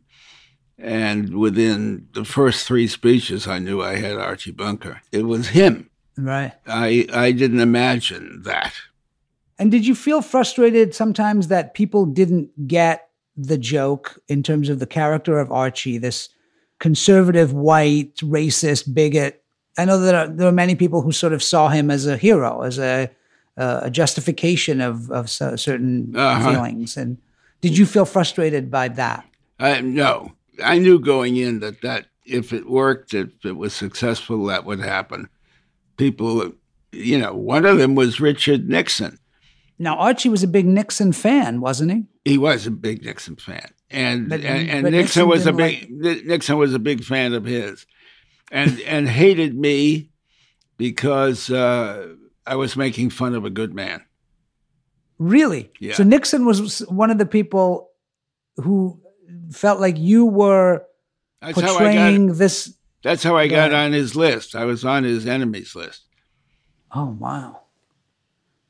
And 0.78 1.36
within 1.36 2.08
the 2.12 2.24
first 2.24 2.66
three 2.66 2.86
speeches, 2.86 3.48
I 3.48 3.58
knew 3.58 3.82
I 3.82 3.96
had 3.96 4.16
Archie 4.16 4.52
Bunker. 4.52 5.00
It 5.10 5.22
was 5.22 5.48
him. 5.48 5.90
Right. 6.16 6.52
I, 6.66 7.06
I 7.12 7.32
didn't 7.32 7.60
imagine 7.60 8.42
that. 8.44 8.74
And 9.58 9.70
did 9.70 9.86
you 9.86 9.94
feel 9.94 10.22
frustrated 10.22 10.94
sometimes 10.94 11.48
that 11.48 11.74
people 11.74 12.06
didn't 12.06 12.68
get 12.68 13.08
the 13.36 13.58
joke 13.58 14.20
in 14.28 14.42
terms 14.42 14.68
of 14.68 14.78
the 14.78 14.86
character 14.86 15.38
of 15.38 15.50
Archie, 15.50 15.98
this 15.98 16.28
conservative, 16.78 17.52
white, 17.52 18.14
racist, 18.16 18.92
bigot? 18.94 19.42
I 19.76 19.84
know 19.84 19.98
that 20.00 20.36
there 20.36 20.48
are, 20.48 20.52
many 20.52 20.74
people 20.74 21.02
who 21.02 21.12
sort 21.12 21.32
of 21.32 21.42
saw 21.42 21.68
him 21.68 21.90
as 21.90 22.06
a 22.06 22.16
hero, 22.16 22.62
as 22.62 22.78
a, 22.78 23.10
uh, 23.56 23.80
a 23.84 23.90
justification 23.90 24.80
of, 24.80 25.10
of 25.10 25.28
so- 25.30 25.56
certain 25.56 26.14
Uh-huh. 26.16 26.52
feelings. 26.52 26.96
And 26.96 27.18
did 27.60 27.76
you 27.76 27.86
feel 27.86 28.04
frustrated 28.04 28.70
by 28.70 28.88
that? 28.88 29.24
I, 29.58 29.80
no, 29.80 30.32
I 30.64 30.78
knew 30.78 30.98
going 31.00 31.36
in 31.36 31.60
that, 31.60 31.80
that 31.82 32.06
if 32.24 32.52
it 32.52 32.68
worked, 32.68 33.14
if 33.14 33.28
it 33.44 33.56
was 33.56 33.74
successful, 33.74 34.46
that 34.46 34.64
would 34.64 34.80
happen. 34.80 35.28
People, 35.96 36.52
you 36.92 37.18
know, 37.18 37.34
one 37.34 37.64
of 37.64 37.78
them 37.78 37.94
was 37.96 38.20
Richard 38.20 38.68
Nixon. 38.68 39.18
Now, 39.78 39.96
Archie 39.96 40.28
was 40.28 40.42
a 40.42 40.48
big 40.48 40.66
Nixon 40.66 41.12
fan, 41.12 41.60
wasn't 41.60 41.92
he? 41.92 42.04
He 42.24 42.38
was 42.38 42.66
a 42.66 42.70
big 42.70 43.04
Nixon 43.04 43.36
fan, 43.36 43.70
and 43.90 44.28
But- 44.28 44.40
and, 44.40 44.68
and 44.68 44.82
Nixon, 44.84 44.92
Nixon 44.92 45.28
was 45.28 45.46
a 45.46 45.52
big 45.52 45.90
Nixon 45.90 46.58
was 46.58 46.74
a 46.74 46.78
big 46.78 47.04
fan 47.04 47.32
of 47.32 47.44
his, 47.44 47.86
and 48.50 48.80
and 48.80 49.08
hated 49.08 49.56
me 49.56 50.10
because 50.76 51.50
uh, 51.50 52.08
I 52.46 52.56
was 52.56 52.76
making 52.76 53.10
fun 53.10 53.34
of 53.34 53.44
a 53.44 53.50
good 53.50 53.72
man. 53.74 54.02
Really? 55.18 55.70
Yeah. 55.80 55.94
So 55.94 56.04
Nixon 56.04 56.44
was 56.44 56.80
one 56.88 57.10
of 57.10 57.18
the 57.18 57.26
people 57.26 57.90
who 58.56 59.00
felt 59.52 59.80
like 59.80 59.96
you 59.98 60.24
were 60.26 60.84
That's 61.40 61.60
portraying 61.60 62.28
got. 62.28 62.36
this. 62.36 62.74
That's 63.02 63.22
how 63.22 63.36
I 63.36 63.46
got 63.48 63.72
on 63.72 63.92
his 63.92 64.16
list. 64.16 64.54
I 64.56 64.64
was 64.64 64.84
on 64.84 65.04
his 65.04 65.26
enemies 65.26 65.74
list. 65.74 66.02
Oh 66.92 67.16
wow! 67.18 67.62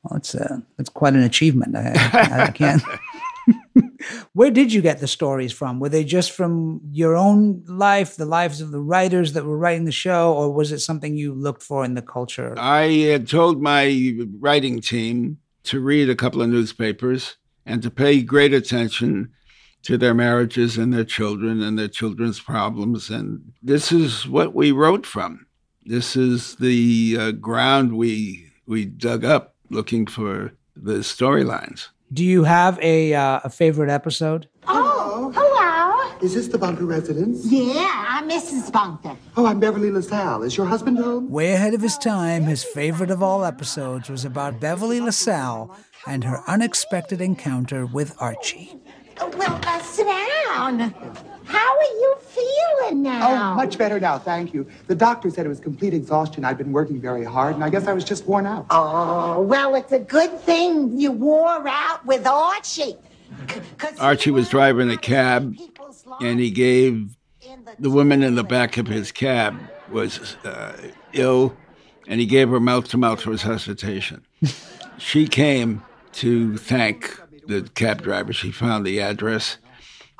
Well, 0.09 0.19
that's 0.19 0.35
uh, 0.35 0.59
that's 0.77 0.89
quite 0.89 1.15
an 1.15 1.23
achievement. 1.23 1.77
I, 1.77 2.47
I 2.47 2.51
can't. 2.51 2.83
Where 4.33 4.51
did 4.51 4.73
you 4.73 4.81
get 4.81 5.01
the 5.01 5.09
stories 5.09 5.53
from? 5.53 5.81
Were 5.81 5.89
they 5.89 6.05
just 6.05 6.33
from 6.33 6.81
your 6.91 7.17
own 7.17 7.65
life, 7.67 8.17
the 8.17 8.25
lives 8.25 8.61
of 8.61 8.71
the 8.71 8.81
writers 8.81 9.33
that 9.33 9.45
were 9.45 9.57
writing 9.57 9.85
the 9.85 9.93
show, 9.93 10.33
or 10.33 10.53
was 10.53 10.73
it 10.73 10.81
something 10.81 11.17
you 11.17 11.35
looked 11.35 11.63
for 11.63 11.85
in 11.85 11.95
the 11.95 12.03
culture? 12.03 12.55
I 12.59 12.85
had 13.11 13.29
told 13.29 13.61
my 13.61 14.19
writing 14.39 14.81
team 14.81 15.39
to 15.65 15.81
read 15.81 16.09
a 16.09 16.17
couple 16.17 16.41
of 16.41 16.49
newspapers 16.49 17.37
and 17.67 17.83
to 17.83 17.91
pay 17.91 18.23
great 18.23 18.55
attention 18.55 19.33
to 19.83 19.99
their 19.99 20.15
marriages 20.15 20.79
and 20.79 20.93
their 20.93 21.05
children 21.05 21.63
and 21.63 21.79
their 21.79 21.89
children's 21.89 22.41
problems. 22.41 23.11
And 23.11 23.53
this 23.63 23.93
is 23.93 24.27
what 24.27 24.55
we 24.55 24.73
wrote 24.73 25.07
from. 25.07 25.47
This 25.85 26.17
is 26.17 26.57
the 26.57 27.17
uh, 27.19 27.31
ground 27.33 27.97
we 27.97 28.47
we 28.67 28.85
dug 28.85 29.25
up 29.25 29.55
looking 29.71 30.07
for 30.07 30.53
the 30.77 30.99
storylines. 30.99 31.89
Do 32.13 32.25
you 32.25 32.45
have 32.45 32.79
a 32.81 33.15
uh, 33.15 33.41
a 33.45 33.51
favorite 33.51 33.91
episode? 33.91 34.49
Oh, 34.67 35.31
hello. 35.35 36.17
Is 36.21 36.35
this 36.35 36.49
the 36.49 36.59
Bunker 36.59 36.85
residence? 36.87 37.45
Yeah, 37.47 38.05
I'm 38.09 38.29
Mrs. 38.29 38.73
Bunker. 38.73 39.17
Oh, 39.37 39.47
I'm 39.47 39.61
Beverly 39.61 39.91
LaSalle. 39.91 40.43
Is 40.43 40.57
your 40.57 40.67
husband 40.67 40.99
home? 40.99 41.31
Way 41.31 41.53
ahead 41.53 41.75
of 41.75 41.81
his 41.81 41.97
time, 41.99 42.45
his 42.45 42.65
favorite 42.65 43.11
of 43.11 43.23
all 43.23 43.45
episodes 43.45 44.09
was 44.09 44.25
about 44.25 44.59
Beverly 44.61 45.01
LaSalle 45.01 45.77
and 46.07 46.25
her 46.25 46.43
unexpected 46.49 47.21
encounter 47.21 47.85
with 47.87 48.17
Archie. 48.21 48.79
Well, 49.21 49.61
uh, 49.65 49.81
sit 49.81 50.07
down. 50.07 50.95
How 51.45 51.77
are 51.77 51.83
you 51.83 52.17
feeling 52.21 53.03
now? 53.03 53.53
Oh, 53.53 53.55
much 53.55 53.79
better 53.79 53.99
now, 53.99 54.19
thank 54.19 54.53
you. 54.53 54.67
The 54.87 54.95
doctor 54.95 55.31
said 55.31 55.47
it 55.47 55.49
was 55.49 55.61
complete 55.61 55.95
exhaustion. 55.95 56.45
I'd 56.45 56.59
been 56.59 56.73
working 56.73 57.01
very 57.01 57.25
hard, 57.25 57.55
and 57.55 57.65
I 57.65 57.71
guess 57.71 57.87
I 57.87 57.95
was 57.95 58.05
just 58.05 58.27
worn 58.27 58.47
out. 58.47 58.67
Oh, 58.71 59.41
well, 59.41 59.75
it's 59.75 59.93
a 59.93 59.99
good 59.99 60.39
thing 60.41 60.99
you 60.99 61.11
wore 61.11 61.67
out 61.67 62.05
with 62.05 62.27
Archie. 62.27 62.97
Archie 63.99 64.31
was 64.31 64.49
driving 64.49 64.91
a 64.91 64.97
cab, 64.97 65.57
and 66.21 66.39
he 66.39 66.51
gave 66.51 67.17
the 67.79 67.91
woman 67.91 68.23
in 68.23 68.35
the 68.35 68.45
back 68.45 68.77
of 68.77 68.87
his 68.87 69.11
cab 69.11 69.57
was 69.91 70.37
uh, 70.45 70.77
ill, 71.13 71.57
and 72.07 72.21
he 72.21 72.27
gave 72.27 72.51
her 72.51 72.61
mouth-to-mouth 72.61 73.27
resuscitation. 73.27 74.23
she 74.99 75.27
came 75.27 75.83
to 76.13 76.57
thank 76.59 77.19
the 77.49 77.69
cab 77.75 78.03
driver. 78.03 78.33
She 78.33 78.53
found 78.53 78.87
the 78.87 79.01
address, 79.01 79.57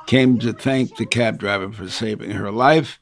came 0.07 0.39
to 0.39 0.51
thank 0.51 0.97
the 0.97 1.05
cab 1.05 1.39
driver 1.39 1.71
for 1.71 1.87
saving 1.87 2.31
her 2.31 2.51
life, 2.51 2.99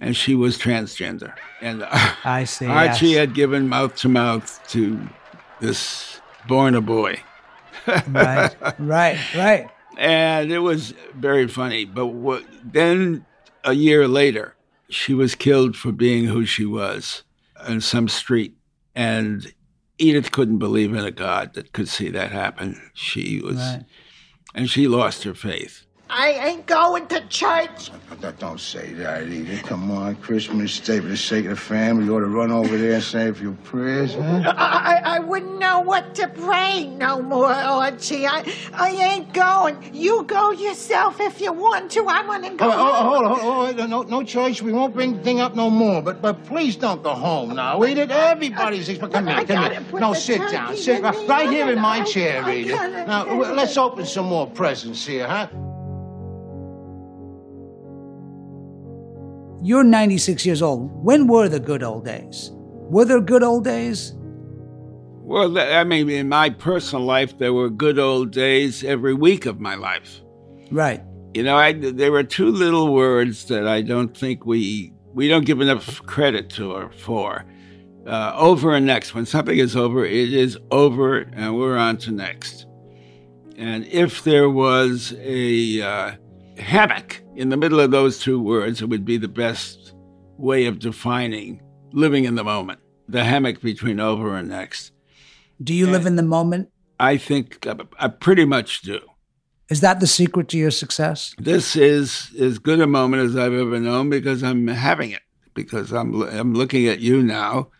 and 0.00 0.16
she 0.16 0.34
was 0.34 0.56
transgender. 0.58 1.34
And 1.60 1.82
uh, 1.82 1.88
I 2.24 2.44
see. 2.44 2.66
Archie 2.66 3.08
yes. 3.08 3.18
had 3.18 3.34
given 3.34 3.68
mouth-to-mouth 3.68 4.68
to 4.68 5.08
this 5.60 6.20
born 6.46 6.74
a 6.74 6.80
boy. 6.80 7.20
right, 8.08 8.54
right, 8.78 9.18
right. 9.34 9.68
and 9.96 10.52
it 10.52 10.58
was 10.58 10.94
very 11.14 11.48
funny. 11.48 11.86
But 11.86 12.08
what, 12.08 12.44
then 12.62 13.24
a 13.64 13.72
year 13.72 14.06
later, 14.06 14.54
she 14.90 15.14
was 15.14 15.34
killed 15.34 15.76
for 15.76 15.90
being 15.90 16.26
who 16.26 16.44
she 16.44 16.66
was 16.66 17.22
on 17.66 17.80
some 17.80 18.08
street, 18.08 18.54
and 18.94 19.52
Edith 20.00 20.32
couldn't 20.32 20.58
believe 20.58 20.94
in 20.94 21.04
a 21.04 21.10
God 21.10 21.54
that 21.54 21.72
could 21.72 21.88
see 21.88 22.08
that 22.10 22.32
happen. 22.32 22.80
She 22.94 23.40
was, 23.40 23.56
Right. 23.56 23.84
and 24.54 24.68
she 24.70 24.88
lost 24.88 25.24
her 25.24 25.34
faith. 25.34 25.84
I 26.12 26.30
ain't 26.48 26.66
going 26.66 27.06
to 27.08 27.20
church. 27.28 27.90
Don't 28.38 28.60
say 28.60 28.92
that, 28.94 29.28
Edith. 29.28 29.62
Come 29.62 29.90
on, 29.90 30.16
Christmas 30.16 30.78
Day 30.80 31.00
for 31.00 31.06
the 31.06 31.16
sake 31.16 31.44
of 31.44 31.50
the 31.50 31.56
family. 31.56 32.04
You 32.04 32.16
ought 32.16 32.20
to 32.20 32.26
run 32.26 32.50
over 32.50 32.76
there 32.76 32.94
and 32.94 33.02
say 33.02 33.28
a 33.28 33.34
few 33.34 33.52
prayers, 33.64 34.14
huh? 34.14 34.52
I, 34.56 35.00
I, 35.04 35.16
I 35.16 35.18
wouldn't 35.20 35.58
know 35.58 35.80
what 35.80 36.14
to 36.16 36.28
pray 36.28 36.86
no 36.86 37.22
more, 37.22 37.46
Archie. 37.46 38.26
I, 38.26 38.44
I 38.74 38.90
ain't 38.90 39.32
going. 39.32 39.94
You 39.94 40.24
go 40.24 40.50
yourself 40.50 41.20
if 41.20 41.40
you 41.40 41.52
want 41.52 41.92
to. 41.92 42.04
I 42.06 42.26
want 42.26 42.44
to 42.44 42.50
go. 42.50 42.66
Oh, 42.66 42.72
oh, 42.72 43.08
hold 43.08 43.24
on, 43.26 43.40
hold 43.40 43.80
on. 43.80 43.90
No, 43.90 44.02
no 44.02 44.22
choice. 44.24 44.60
We 44.60 44.72
won't 44.72 44.92
bring 44.92 45.16
the 45.16 45.22
thing 45.22 45.40
up 45.40 45.54
no 45.54 45.70
more. 45.70 46.02
But, 46.02 46.20
but 46.20 46.44
please 46.44 46.76
don't 46.76 47.02
go 47.02 47.14
home 47.14 47.54
now, 47.54 47.82
Edith. 47.84 48.10
Everybody's 48.10 48.88
expecting. 48.88 49.24
Come 49.24 49.26
here, 49.28 49.44
come 49.44 49.70
here. 49.70 50.00
No, 50.00 50.12
sit 50.12 50.40
down. 50.50 50.76
Sit 50.76 51.02
right, 51.02 51.28
right 51.28 51.48
here 51.48 51.70
in 51.70 51.80
my 51.80 52.02
chair, 52.02 52.48
Edith. 52.50 52.74
Now, 53.06 53.24
let's 53.52 53.76
open 53.76 54.04
some 54.04 54.26
more 54.26 54.46
presents 54.48 55.06
here, 55.06 55.28
huh? 55.28 55.48
You're 59.62 59.84
96 59.84 60.46
years 60.46 60.62
old. 60.62 60.90
When 61.04 61.26
were 61.26 61.48
the 61.48 61.60
good 61.60 61.82
old 61.82 62.04
days? 62.04 62.50
Were 62.54 63.04
there 63.04 63.20
good 63.20 63.42
old 63.42 63.64
days? 63.64 64.14
Well, 65.22 65.58
I 65.58 65.84
mean, 65.84 66.08
in 66.08 66.28
my 66.28 66.50
personal 66.50 67.04
life, 67.04 67.38
there 67.38 67.52
were 67.52 67.70
good 67.70 67.98
old 67.98 68.32
days 68.32 68.82
every 68.82 69.14
week 69.14 69.46
of 69.46 69.60
my 69.60 69.74
life. 69.74 70.20
Right. 70.70 71.02
You 71.34 71.44
know, 71.44 71.56
I, 71.56 71.72
there 71.72 72.10
were 72.10 72.24
two 72.24 72.50
little 72.50 72.92
words 72.92 73.44
that 73.44 73.68
I 73.68 73.82
don't 73.82 74.16
think 74.16 74.44
we 74.44 74.92
we 75.14 75.28
don't 75.28 75.44
give 75.44 75.60
enough 75.60 76.04
credit 76.06 76.50
to 76.50 76.72
or 76.72 76.90
for. 76.92 77.44
Uh, 78.06 78.32
over 78.34 78.74
and 78.74 78.86
next. 78.86 79.14
When 79.14 79.26
something 79.26 79.58
is 79.58 79.76
over, 79.76 80.04
it 80.04 80.32
is 80.32 80.58
over, 80.70 81.18
and 81.18 81.56
we're 81.56 81.76
on 81.76 81.98
to 81.98 82.10
next. 82.10 82.66
And 83.56 83.86
if 83.86 84.24
there 84.24 84.48
was 84.48 85.14
a 85.20 85.82
uh, 85.82 86.12
hammock 86.60 87.22
in 87.36 87.48
the 87.48 87.56
middle 87.56 87.80
of 87.80 87.90
those 87.90 88.18
two 88.18 88.40
words, 88.40 88.80
it 88.82 88.86
would 88.88 89.04
be 89.04 89.16
the 89.16 89.28
best 89.28 89.94
way 90.36 90.66
of 90.66 90.78
defining 90.78 91.60
living 91.92 92.24
in 92.24 92.34
the 92.34 92.44
moment. 92.44 92.80
The 93.08 93.24
hammock 93.24 93.60
between 93.60 93.98
over 93.98 94.36
and 94.36 94.48
next. 94.48 94.92
Do 95.62 95.74
you 95.74 95.86
live 95.88 96.06
in 96.06 96.16
the 96.16 96.22
moment? 96.22 96.70
I 97.00 97.16
think 97.16 97.66
I, 97.66 97.74
I 97.98 98.08
pretty 98.08 98.44
much 98.44 98.82
do. 98.82 99.00
Is 99.68 99.80
that 99.80 100.00
the 100.00 100.06
secret 100.06 100.48
to 100.48 100.58
your 100.58 100.70
success? 100.70 101.34
This 101.38 101.76
is 101.76 102.30
as 102.38 102.58
good 102.58 102.80
a 102.80 102.86
moment 102.86 103.22
as 103.24 103.36
I've 103.36 103.52
ever 103.52 103.78
known 103.80 104.10
because 104.10 104.42
I'm 104.42 104.66
having 104.68 105.10
it. 105.10 105.22
Because 105.54 105.92
I'm 105.92 106.22
I'm 106.22 106.54
looking 106.54 106.86
at 106.86 107.00
you 107.00 107.22
now, 107.22 107.70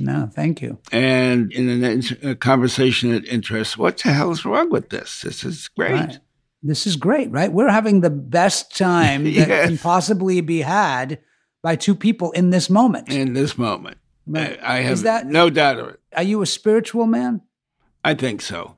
No, 0.00 0.28
thank 0.34 0.60
you. 0.60 0.78
and 0.90 1.52
in 1.52 1.68
an, 1.68 1.84
in- 1.84 2.28
a 2.30 2.34
conversation 2.34 3.12
that 3.12 3.24
interests. 3.26 3.78
What 3.78 3.98
the 3.98 4.12
hell 4.12 4.32
is 4.32 4.44
wrong 4.44 4.70
with 4.70 4.90
this? 4.90 5.22
This 5.22 5.44
is 5.44 5.68
great. 5.68 5.92
Right. 5.92 6.18
This 6.66 6.86
is 6.86 6.96
great, 6.96 7.30
right? 7.30 7.52
We're 7.52 7.68
having 7.70 8.00
the 8.00 8.10
best 8.10 8.76
time 8.76 9.24
that 9.34 9.66
can 9.68 9.78
possibly 9.78 10.40
be 10.40 10.62
had 10.62 11.20
by 11.62 11.76
two 11.76 11.94
people 11.94 12.32
in 12.32 12.50
this 12.50 12.68
moment. 12.70 13.10
In 13.12 13.34
this 13.34 13.56
moment. 13.58 13.98
I, 14.34 14.58
I 14.62 14.76
have 14.80 14.92
Is 14.94 15.02
that- 15.02 15.26
no 15.26 15.50
doubt 15.50 15.78
of 15.78 15.88
it. 15.90 16.00
Are 16.16 16.22
you 16.22 16.40
a 16.42 16.46
spiritual 16.46 17.06
man? 17.06 17.42
I 18.02 18.14
think 18.14 18.40
so. 18.40 18.76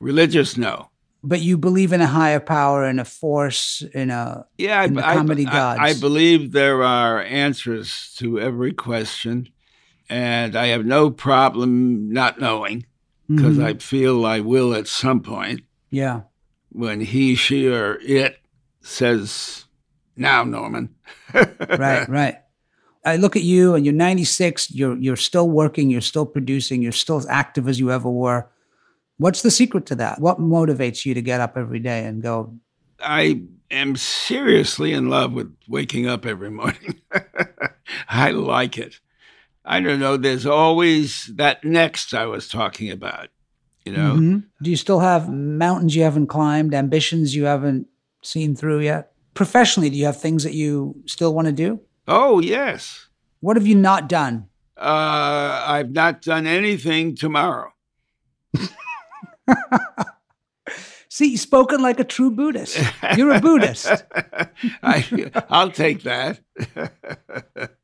Religious, 0.00 0.56
no. 0.56 0.90
But 1.22 1.40
you 1.40 1.58
believe 1.58 1.92
in 1.92 2.00
a 2.00 2.06
higher 2.06 2.40
power 2.40 2.84
and 2.84 3.00
a 3.00 3.04
force 3.04 3.82
in 3.94 4.10
a 4.10 4.46
Yeah, 4.56 4.84
in 4.84 4.98
I, 4.98 5.14
comedy 5.14 5.46
I, 5.46 5.50
gods. 5.52 5.80
I, 5.80 5.88
I 5.88 5.94
believe 5.94 6.52
there 6.52 6.82
are 6.82 7.20
answers 7.22 8.14
to 8.18 8.38
every 8.40 8.72
question, 8.72 9.48
and 10.08 10.54
I 10.56 10.68
have 10.68 10.84
no 10.86 11.10
problem 11.10 12.12
not 12.12 12.40
knowing. 12.40 12.86
because 13.28 13.58
Mhm. 13.58 13.64
I 13.64 13.74
feel 13.74 14.24
I 14.24 14.40
will 14.40 14.72
at 14.74 14.86
some 14.88 15.20
point 15.20 15.60
Yeah. 15.90 16.22
When 16.78 17.00
he, 17.00 17.34
she, 17.34 17.68
or 17.68 17.98
it 18.00 18.38
says, 18.80 19.64
"Now, 20.16 20.44
Norman." 20.44 20.94
right, 21.34 22.08
right. 22.08 22.36
I 23.04 23.16
look 23.16 23.36
at 23.36 23.42
you 23.42 23.74
and 23.74 23.84
you're 23.84 23.94
96, 23.94 24.70
you're 24.70 24.96
you're 24.96 25.16
still 25.16 25.48
working, 25.48 25.90
you're 25.90 26.00
still 26.00 26.26
producing, 26.26 26.82
you're 26.82 26.92
still 26.92 27.16
as 27.16 27.26
active 27.26 27.68
as 27.68 27.80
you 27.80 27.90
ever 27.90 28.10
were. 28.10 28.48
What's 29.16 29.42
the 29.42 29.50
secret 29.50 29.86
to 29.86 29.96
that? 29.96 30.20
What 30.20 30.38
motivates 30.38 31.04
you 31.04 31.14
to 31.14 31.22
get 31.22 31.40
up 31.40 31.56
every 31.56 31.80
day 31.80 32.04
and 32.04 32.22
go, 32.22 32.54
I 33.00 33.42
am 33.70 33.96
seriously 33.96 34.92
in 34.92 35.08
love 35.08 35.32
with 35.32 35.54
waking 35.66 36.06
up 36.06 36.26
every 36.26 36.50
morning. 36.50 37.00
I 38.08 38.30
like 38.30 38.78
it. 38.78 39.00
I 39.64 39.80
don't 39.80 40.00
know. 40.00 40.16
There's 40.16 40.46
always 40.46 41.26
that 41.36 41.64
next 41.64 42.14
I 42.14 42.26
was 42.26 42.48
talking 42.48 42.90
about. 42.90 43.28
You 43.88 43.94
know, 43.96 44.14
Mhm. 44.16 44.42
Do 44.62 44.68
you 44.70 44.76
still 44.76 45.00
have 45.00 45.30
mountains 45.32 45.96
you 45.96 46.02
haven't 46.02 46.26
climbed, 46.26 46.74
ambitions 46.74 47.34
you 47.34 47.44
haven't 47.44 47.86
seen 48.22 48.54
through 48.54 48.80
yet? 48.80 49.12
Professionally, 49.32 49.88
do 49.88 49.96
you 49.96 50.04
have 50.04 50.20
things 50.20 50.44
that 50.44 50.52
you 50.52 50.94
still 51.06 51.32
want 51.32 51.46
to 51.46 51.52
do? 51.52 51.80
Oh, 52.06 52.38
yes. 52.40 53.06
What 53.40 53.56
have 53.56 53.66
you 53.66 53.74
not 53.76 54.06
done? 54.08 54.46
Uh, 54.76 55.64
I've 55.66 55.90
not 55.92 56.20
done 56.20 56.46
anything 56.46 57.16
tomorrow. 57.16 57.72
See, 61.08 61.30
you've 61.30 61.40
spoken 61.40 61.80
like 61.80 61.98
a 61.98 62.04
true 62.04 62.30
Buddhist. 62.30 62.78
You're 63.16 63.32
a 63.34 63.40
Buddhist. 63.40 64.04
I, 64.82 65.30
I'll 65.48 65.70
take 65.70 66.02
that. 66.02 66.40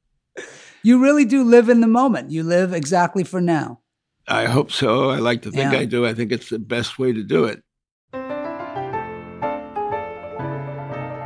You 0.87 1.03
really 1.03 1.25
do 1.25 1.45
live 1.45 1.71
in 1.71 1.81
the 1.81 1.87
moment. 1.87 2.31
You 2.31 2.43
live 2.43 2.75
exactly 2.75 3.25
for 3.25 3.41
now. 3.41 3.81
I 4.27 4.47
hope 4.47 4.73
so. 4.73 5.11
I 5.11 5.19
like 5.19 5.43
to 5.43 5.51
think 5.51 5.73
Yeah. 5.73 5.81
I 5.81 5.85
do. 5.85 6.07
I 6.07 6.15
think 6.15 6.33
it's 6.33 6.49
the 6.49 6.59
best 6.59 6.99
way 6.99 7.13
to 7.13 7.23
do 7.23 7.45
it. 7.45 7.63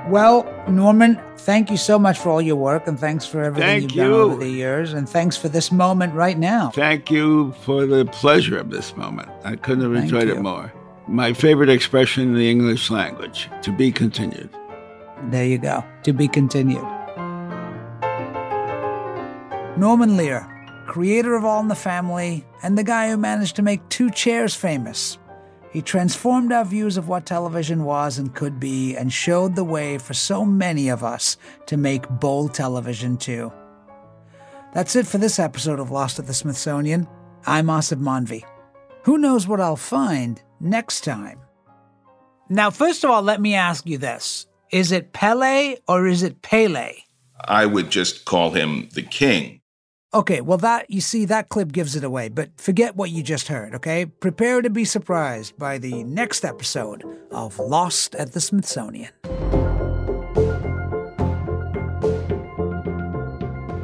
Well, 0.09 0.51
Norman, 0.69 1.21
thank 1.37 1.71
you 1.71 1.77
so 1.77 1.99
much 1.99 2.19
for 2.19 2.31
all 2.31 2.41
your 2.41 2.57
work 2.57 2.87
and 2.87 2.99
thanks 2.99 3.27
for 3.27 3.43
everything 3.43 3.69
Thank 3.69 3.95
you've 3.95 4.11
done 4.11 4.13
over 4.13 4.37
the 4.37 4.49
years. 4.49 4.95
And 4.95 5.07
thanks 5.07 5.37
for 5.37 5.51
this 5.51 5.71
moment 5.71 6.15
right 6.15 6.39
now. 6.39 6.71
Thank 6.71 7.11
you 7.11 7.53
for 7.63 7.85
the 7.85 8.07
pleasure 8.07 8.57
of 8.57 8.71
this 8.71 8.97
moment. 8.97 9.29
I 9.45 9.57
couldn't 9.57 9.85
have 9.85 10.03
enjoyed 10.03 10.29
it 10.29 10.41
more. 10.41 10.73
My 11.07 11.35
favorite 11.35 11.69
expression 11.69 12.23
in 12.23 12.35
the 12.35 12.51
English 12.51 12.91
language 12.91 13.51
to 13.63 13.71
be 13.71 13.93
continued. 13.93 14.49
There 15.25 15.45
you 15.45 15.59
go. 15.59 15.85
To 16.05 16.13
be 16.15 16.27
continued. 16.27 16.87
Norman 19.77 20.17
Lear, 20.17 20.47
creator 20.89 21.37
of 21.37 21.45
All 21.45 21.61
in 21.61 21.69
the 21.69 21.75
Family, 21.75 22.45
and 22.63 22.77
the 22.77 22.83
guy 22.83 23.11
who 23.11 23.17
managed 23.17 23.57
to 23.57 23.63
make 23.63 23.89
two 23.89 24.11
chairs 24.11 24.55
famous. 24.55 25.19
He 25.71 25.83
transformed 25.83 26.51
our 26.51 26.65
views 26.65 26.97
of 26.97 27.09
what 27.09 27.27
television 27.27 27.85
was 27.85 28.19
and 28.19 28.35
could 28.35 28.59
be 28.59 28.97
and 28.97 29.13
showed 29.13 29.55
the 29.55 29.65
way 29.65 29.99
for 29.99 30.15
so 30.15 30.45
many 30.45 30.89
of 30.89 31.05
us 31.05 31.37
to 31.67 31.77
make 31.77 32.09
bold 32.09 32.55
television 32.55 33.19
too. 33.19 33.53
That's 34.73 34.97
it 34.97 35.07
for 35.07 35.19
this 35.19 35.39
episode 35.39 35.79
of 35.79 35.91
Lost 35.91 36.19
at 36.19 36.27
the 36.27 36.35
Smithsonian. 36.35 37.07
I'm 37.47 37.67
Aasif 37.67 38.01
Mandvi. 38.01 38.45
Who 39.05 39.19
knows 39.19 39.47
what 39.47 39.61
I'll 39.61 39.77
find 39.77 40.43
next 40.59 41.05
time? 41.05 41.39
Now, 42.49 42.71
first 42.71 43.05
of 43.05 43.11
all, 43.11 43.23
let 43.23 43.41
me 43.41 43.55
ask 43.55 43.87
you 43.87 43.99
this. 43.99 44.47
Is 44.73 44.91
it 44.91 45.13
Pele 45.13 45.77
or 45.87 46.07
is 46.07 46.23
it 46.23 46.41
Pele? 46.41 46.95
I 47.45 47.67
would 47.67 47.91
just 47.91 48.25
call 48.25 48.51
him 48.53 48.89
the 48.95 49.03
king. 49.03 49.58
Okay, 50.15 50.41
well, 50.41 50.57
that, 50.57 50.91
you 50.91 51.03
see, 51.03 51.27
that 51.27 51.51
clip 51.51 51.71
gives 51.71 51.95
it 51.95 52.03
away, 52.03 52.31
but 52.31 52.49
forget 52.59 52.97
what 52.97 53.11
you 53.11 53.23
just 53.23 53.49
heard, 53.49 53.75
okay? 53.75 54.07
Prepare 54.07 54.63
to 54.63 54.71
be 54.71 54.87
surprised 54.87 55.59
by 55.59 55.77
the 55.77 56.03
next 56.05 56.47
episode 56.47 57.05
of 57.31 57.59
Lost 57.59 58.15
at 58.15 58.33
the 58.33 58.41
Smithsonian. 58.41 59.11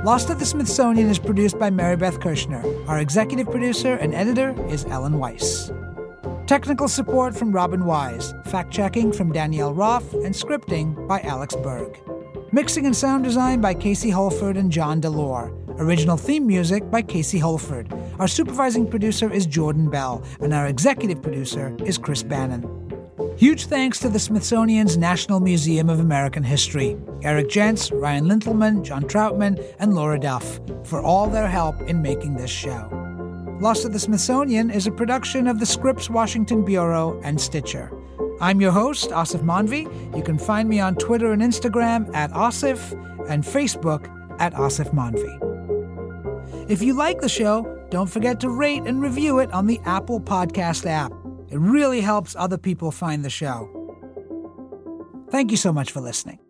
Lost 0.02 0.30
at 0.30 0.38
the 0.38 0.46
Smithsonian 0.46 1.10
is 1.10 1.18
produced 1.18 1.58
by 1.58 1.68
Mary 1.68 1.96
Beth 1.96 2.18
Kirshner. 2.20 2.88
Our 2.88 3.00
executive 3.00 3.50
producer 3.50 3.96
and 3.96 4.14
editor 4.14 4.54
is 4.66 4.86
Ellen 4.86 5.18
Weiss. 5.18 5.70
Technical 6.46 6.88
support 6.88 7.36
from 7.36 7.52
Robin 7.52 7.84
Wise, 7.84 8.32
fact 8.46 8.72
checking 8.72 9.12
from 9.12 9.30
Danielle 9.30 9.74
Roth, 9.74 10.14
and 10.14 10.34
scripting 10.34 11.06
by 11.06 11.20
Alex 11.20 11.54
Berg. 11.56 11.98
Mixing 12.50 12.86
and 12.86 12.96
sound 12.96 13.24
design 13.24 13.60
by 13.60 13.74
Casey 13.74 14.08
Holford 14.08 14.56
and 14.56 14.72
John 14.72 15.02
Delore. 15.02 15.63
Original 15.78 16.16
theme 16.16 16.46
music 16.46 16.88
by 16.88 17.02
Casey 17.02 17.40
Holford. 17.40 17.92
Our 18.20 18.28
supervising 18.28 18.88
producer 18.88 19.32
is 19.32 19.44
Jordan 19.44 19.90
Bell, 19.90 20.22
and 20.40 20.54
our 20.54 20.68
executive 20.68 21.20
producer 21.20 21.76
is 21.84 21.98
Chris 21.98 22.22
Bannon. 22.22 22.62
Huge 23.36 23.66
thanks 23.66 23.98
to 23.98 24.08
the 24.08 24.20
Smithsonian's 24.20 24.96
National 24.96 25.40
Museum 25.40 25.90
of 25.90 25.98
American 25.98 26.44
History, 26.44 26.96
Eric 27.22 27.48
Jentsch, 27.48 27.90
Ryan 27.92 28.26
Lintelman, 28.26 28.84
John 28.84 29.02
Troutman, 29.02 29.60
and 29.80 29.94
Laura 29.94 30.18
Duff 30.18 30.60
for 30.84 31.02
all 31.02 31.28
their 31.28 31.48
help 31.48 31.80
in 31.82 32.00
making 32.00 32.36
this 32.36 32.50
show. 32.50 32.88
Lost 33.60 33.84
at 33.84 33.92
the 33.92 33.98
Smithsonian 33.98 34.70
is 34.70 34.86
a 34.86 34.92
production 34.92 35.48
of 35.48 35.58
the 35.58 35.66
Scripps 35.66 36.08
Washington 36.08 36.64
Bureau 36.64 37.20
and 37.24 37.40
Stitcher. 37.40 37.90
I'm 38.40 38.60
your 38.60 38.72
host, 38.72 39.10
Aasif 39.10 39.42
Mandvi. 39.42 40.16
You 40.16 40.22
can 40.22 40.38
find 40.38 40.68
me 40.68 40.78
on 40.78 40.94
Twitter 40.94 41.32
and 41.32 41.42
Instagram 41.42 42.14
at 42.14 42.30
Aasif 42.30 42.92
and 43.28 43.42
Facebook 43.42 44.08
at 44.38 44.54
Aasif 44.54 44.94
Mandvi. 44.94 45.53
If 46.74 46.82
you 46.82 46.94
like 46.94 47.20
the 47.20 47.28
show, 47.28 47.86
don't 47.88 48.10
forget 48.10 48.40
to 48.40 48.50
rate 48.50 48.82
and 48.84 49.00
review 49.00 49.38
it 49.38 49.48
on 49.52 49.68
the 49.68 49.78
Apple 49.84 50.18
Podcast 50.20 50.84
app. 50.86 51.12
It 51.48 51.58
really 51.58 52.00
helps 52.00 52.34
other 52.34 52.58
people 52.58 52.90
find 52.90 53.24
the 53.24 53.30
show. 53.30 53.70
Thank 55.30 55.52
you 55.52 55.56
so 55.56 55.72
much 55.72 55.92
for 55.92 56.00
listening. 56.00 56.40